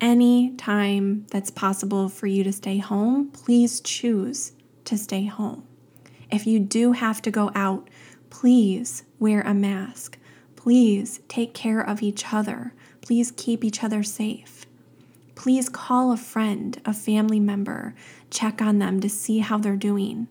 any 0.00 0.56
time 0.56 1.26
that's 1.30 1.52
possible 1.52 2.08
for 2.08 2.26
you 2.26 2.42
to 2.42 2.52
stay 2.52 2.78
home, 2.78 3.30
please 3.30 3.80
choose 3.80 4.52
to 4.84 4.98
stay 4.98 5.26
home. 5.26 5.64
If 6.28 6.44
you 6.44 6.58
do 6.58 6.90
have 6.90 7.22
to 7.22 7.30
go 7.30 7.52
out, 7.54 7.88
please 8.28 9.04
wear 9.20 9.42
a 9.42 9.54
mask. 9.54 10.18
Please 10.56 11.20
take 11.28 11.54
care 11.54 11.80
of 11.80 12.02
each 12.02 12.32
other. 12.32 12.74
Please 13.00 13.32
keep 13.36 13.62
each 13.62 13.84
other 13.84 14.02
safe. 14.02 14.66
Please 15.38 15.68
call 15.68 16.10
a 16.10 16.16
friend, 16.16 16.80
a 16.84 16.92
family 16.92 17.38
member, 17.38 17.94
check 18.28 18.60
on 18.60 18.80
them 18.80 18.98
to 18.98 19.08
see 19.08 19.38
how 19.38 19.56
they're 19.56 19.76
doing. 19.76 20.26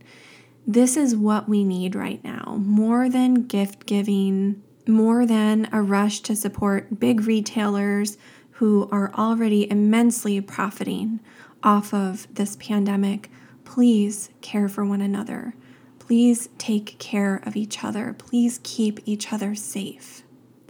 This 0.67 0.97
is 0.97 1.15
what 1.15 1.47
we 1.47 1.63
need 1.63 1.95
right 1.95 2.21
now 2.25 2.57
more 2.59 3.07
than 3.07 3.47
gift 3.47 3.85
giving, 3.85 4.61
more 4.85 5.25
than 5.25 5.69
a 5.71 5.81
rush 5.81 6.19
to 6.19 6.35
support 6.35 6.99
big 6.99 7.21
retailers 7.21 8.17
who 8.51 8.89
are 8.91 9.13
already 9.13 9.71
immensely 9.71 10.41
profiting 10.41 11.21
off 11.63 11.93
of 11.93 12.27
this 12.35 12.57
pandemic. 12.57 13.31
Please 13.63 14.29
care 14.41 14.67
for 14.67 14.83
one 14.83 15.01
another. 15.01 15.55
Please 15.99 16.49
take 16.57 16.99
care 16.99 17.41
of 17.45 17.55
each 17.55 17.81
other. 17.81 18.13
Please 18.17 18.59
keep 18.61 18.99
each 19.05 19.31
other 19.31 19.55
safe. 19.55 20.23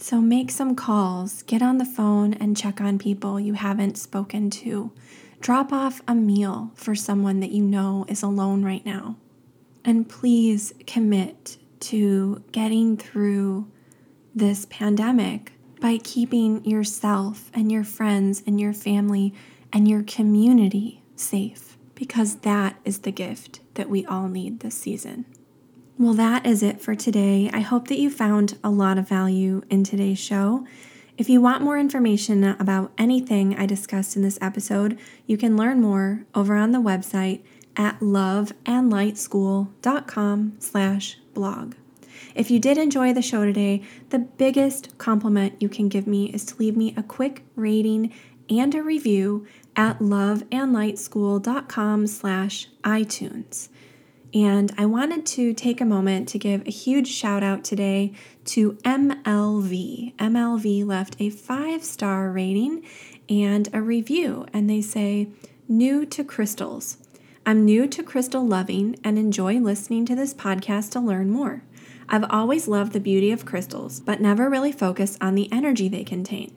So 0.08 0.22
make 0.22 0.52
some 0.52 0.74
calls, 0.74 1.42
get 1.42 1.62
on 1.62 1.80
the 1.80 1.86
phone 1.86 2.34
and 2.36 2.56
check 2.56 2.80
on 2.80 2.98
people 2.98 3.42
you 3.42 3.56
haven't 3.56 3.98
spoken 3.98 4.50
to. 4.52 4.94
Drop 5.42 5.74
off 5.74 6.02
a 6.08 6.16
meal 6.16 6.72
for 6.76 6.96
someone 6.96 7.42
that 7.42 7.52
you 7.52 7.62
know 7.62 8.06
is 8.08 8.24
alone 8.24 8.64
right 8.64 8.86
now. 8.86 9.18
And 9.84 10.08
please 10.08 10.72
commit 10.86 11.58
to 11.82 12.42
getting 12.54 12.96
through 12.96 13.70
this 14.34 14.66
pandemic 14.70 15.52
by 15.82 15.98
keeping 15.98 16.64
yourself 16.64 17.52
and 17.54 17.70
your 17.70 17.84
friends 17.84 18.42
and 18.48 18.62
your 18.62 18.72
family 18.72 19.34
and 19.74 19.90
your 19.90 20.04
community 20.04 21.02
safe 21.18 21.78
because 21.96 22.36
that 22.38 22.78
is 22.86 23.00
the 23.00 23.12
gift 23.12 23.60
that 23.74 23.90
we 23.90 24.06
all 24.06 24.30
need 24.30 24.62
this 24.62 24.76
season. 24.76 25.26
Well, 26.00 26.14
that 26.14 26.46
is 26.46 26.62
it 26.62 26.80
for 26.80 26.94
today. 26.94 27.50
I 27.52 27.62
hope 27.62 27.88
that 27.88 27.98
you 27.98 28.12
found 28.12 28.60
a 28.64 28.70
lot 28.70 29.00
of 29.00 29.10
value 29.10 29.64
in 29.68 29.84
today's 29.84 30.20
show. 30.20 30.64
If 31.18 31.28
you 31.28 31.42
want 31.42 31.64
more 31.64 31.80
information 31.80 32.44
about 32.44 32.92
anything 33.00 33.58
I 33.58 33.66
discussed 33.66 34.16
in 34.16 34.22
this 34.22 34.38
episode, 34.40 35.00
you 35.26 35.38
can 35.38 35.58
learn 35.58 35.82
more 35.82 36.28
over 36.36 36.56
on 36.56 36.72
the 36.72 36.78
website 36.78 37.42
at 37.76 38.00
loveandlightschool.com 38.00 40.54
slash 40.60 41.18
blog. 41.34 41.74
If 42.36 42.52
you 42.52 42.60
did 42.60 42.78
enjoy 42.78 43.14
the 43.14 43.24
show 43.24 43.44
today, 43.44 43.82
the 44.10 44.20
biggest 44.20 45.00
compliment 45.00 45.56
you 45.60 45.70
can 45.70 45.90
give 45.90 46.06
me 46.06 46.26
is 46.26 46.46
to 46.46 46.58
leave 46.58 46.78
me 46.78 46.94
a 46.96 47.02
quick 47.02 47.44
rating 47.56 48.14
and 48.52 48.76
a 48.76 48.84
review 48.84 49.48
at 49.76 49.98
loveandlightschool.com 49.98 52.06
slash 52.06 52.68
iTunes. 52.84 53.70
And 54.38 54.72
I 54.78 54.86
wanted 54.86 55.26
to 55.28 55.52
take 55.56 55.82
a 55.82 55.86
moment 55.86 56.30
to 56.30 56.38
give 56.38 56.68
a 56.68 56.70
huge 56.70 57.08
shout 57.08 57.42
out 57.42 57.64
today 57.64 58.14
to 58.46 58.74
MLV. 58.84 60.16
MLV 60.16 60.86
left 60.86 61.16
a 61.20 61.32
five 61.32 61.84
star 61.84 62.30
rating 62.30 62.86
and 63.28 63.68
a 63.74 63.82
review, 63.82 64.46
and 64.54 64.70
they 64.70 64.80
say, 64.80 65.30
New 65.68 66.06
to 66.06 66.24
crystals. 66.24 67.00
I'm 67.48 67.66
new 67.66 67.88
to 67.88 68.04
crystal 68.04 68.46
loving 68.46 69.00
and 69.04 69.18
enjoy 69.18 69.58
listening 69.58 70.06
to 70.06 70.16
this 70.16 70.36
podcast 70.36 70.92
to 70.92 71.00
learn 71.00 71.32
more. 71.32 71.64
I've 72.08 72.30
always 72.30 72.68
loved 72.68 72.94
the 72.94 73.00
beauty 73.00 73.32
of 73.32 73.44
crystals, 73.44 74.00
but 74.00 74.22
never 74.22 74.52
really 74.52 74.72
focused 74.72 75.18
on 75.20 75.34
the 75.34 75.52
energy 75.52 75.90
they 75.90 76.04
contain. 76.04 76.54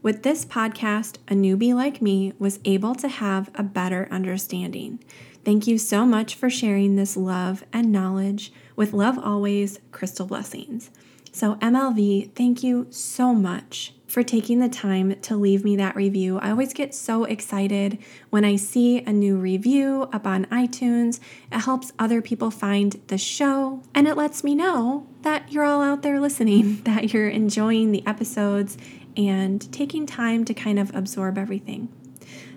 With 0.00 0.22
this 0.22 0.44
podcast, 0.44 1.16
a 1.26 1.34
newbie 1.34 1.74
like 1.74 2.00
me 2.00 2.34
was 2.38 2.60
able 2.64 2.94
to 2.94 3.08
have 3.08 3.50
a 3.56 3.64
better 3.64 4.06
understanding. 4.12 5.00
Thank 5.46 5.68
you 5.68 5.78
so 5.78 6.04
much 6.04 6.34
for 6.34 6.50
sharing 6.50 6.96
this 6.96 7.16
love 7.16 7.62
and 7.72 7.92
knowledge. 7.92 8.52
With 8.74 8.92
love 8.92 9.16
always, 9.16 9.78
Crystal 9.92 10.26
Blessings. 10.26 10.90
So, 11.30 11.54
MLV, 11.56 12.32
thank 12.34 12.64
you 12.64 12.88
so 12.90 13.32
much 13.32 13.94
for 14.08 14.24
taking 14.24 14.58
the 14.58 14.68
time 14.68 15.14
to 15.20 15.36
leave 15.36 15.64
me 15.64 15.76
that 15.76 15.94
review. 15.94 16.40
I 16.40 16.50
always 16.50 16.74
get 16.74 16.96
so 16.96 17.22
excited 17.22 17.98
when 18.30 18.44
I 18.44 18.56
see 18.56 19.02
a 19.02 19.12
new 19.12 19.36
review 19.36 20.08
up 20.12 20.26
on 20.26 20.46
iTunes. 20.46 21.20
It 21.52 21.60
helps 21.60 21.92
other 21.96 22.20
people 22.20 22.50
find 22.50 23.00
the 23.06 23.16
show 23.16 23.82
and 23.94 24.08
it 24.08 24.16
lets 24.16 24.42
me 24.42 24.56
know 24.56 25.06
that 25.22 25.52
you're 25.52 25.62
all 25.62 25.80
out 25.80 26.02
there 26.02 26.18
listening, 26.18 26.82
that 26.86 27.12
you're 27.12 27.28
enjoying 27.28 27.92
the 27.92 28.04
episodes 28.04 28.76
and 29.16 29.72
taking 29.72 30.06
time 30.06 30.44
to 30.44 30.54
kind 30.54 30.80
of 30.80 30.92
absorb 30.92 31.38
everything. 31.38 31.88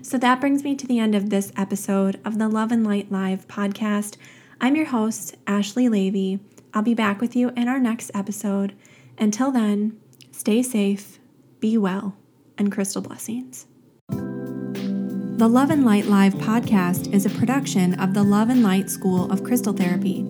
So 0.02 0.18
that 0.18 0.40
brings 0.40 0.64
me 0.64 0.74
to 0.76 0.86
the 0.86 0.98
end 0.98 1.14
of 1.14 1.30
this 1.30 1.52
episode 1.56 2.20
of 2.24 2.38
the 2.38 2.48
Love 2.48 2.72
and 2.72 2.84
Light 2.84 3.10
Live 3.10 3.48
podcast. 3.48 4.16
I'm 4.60 4.76
your 4.76 4.86
host, 4.86 5.36
Ashley 5.46 5.88
Leavy. 5.88 6.40
I'll 6.74 6.82
be 6.82 6.94
back 6.94 7.20
with 7.20 7.36
you 7.36 7.50
in 7.50 7.68
our 7.68 7.78
next 7.78 8.10
episode. 8.14 8.74
Until 9.18 9.50
then, 9.50 9.98
stay 10.32 10.62
safe, 10.62 11.18
be 11.60 11.76
well, 11.76 12.16
and 12.58 12.72
crystal 12.72 13.02
blessings. 13.02 13.66
The 14.08 15.48
Love 15.48 15.70
and 15.70 15.86
Light 15.86 16.06
Live 16.06 16.34
podcast 16.34 17.14
is 17.14 17.24
a 17.24 17.30
production 17.30 17.98
of 17.98 18.12
the 18.12 18.22
Love 18.22 18.50
and 18.50 18.62
Light 18.62 18.90
School 18.90 19.32
of 19.32 19.42
Crystal 19.42 19.72
Therapy. 19.72 20.26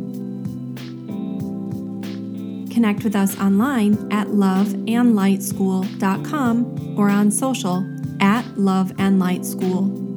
Connect 2.72 3.02
with 3.02 3.16
us 3.16 3.36
online 3.40 3.94
at 4.12 4.28
loveandlightschool.com 4.28 6.94
or 6.96 7.10
on 7.10 7.30
social 7.30 7.84
at 8.20 8.44
Love 8.56 8.92
and 8.98 9.18
Light 9.18 9.44
School. 9.44 10.09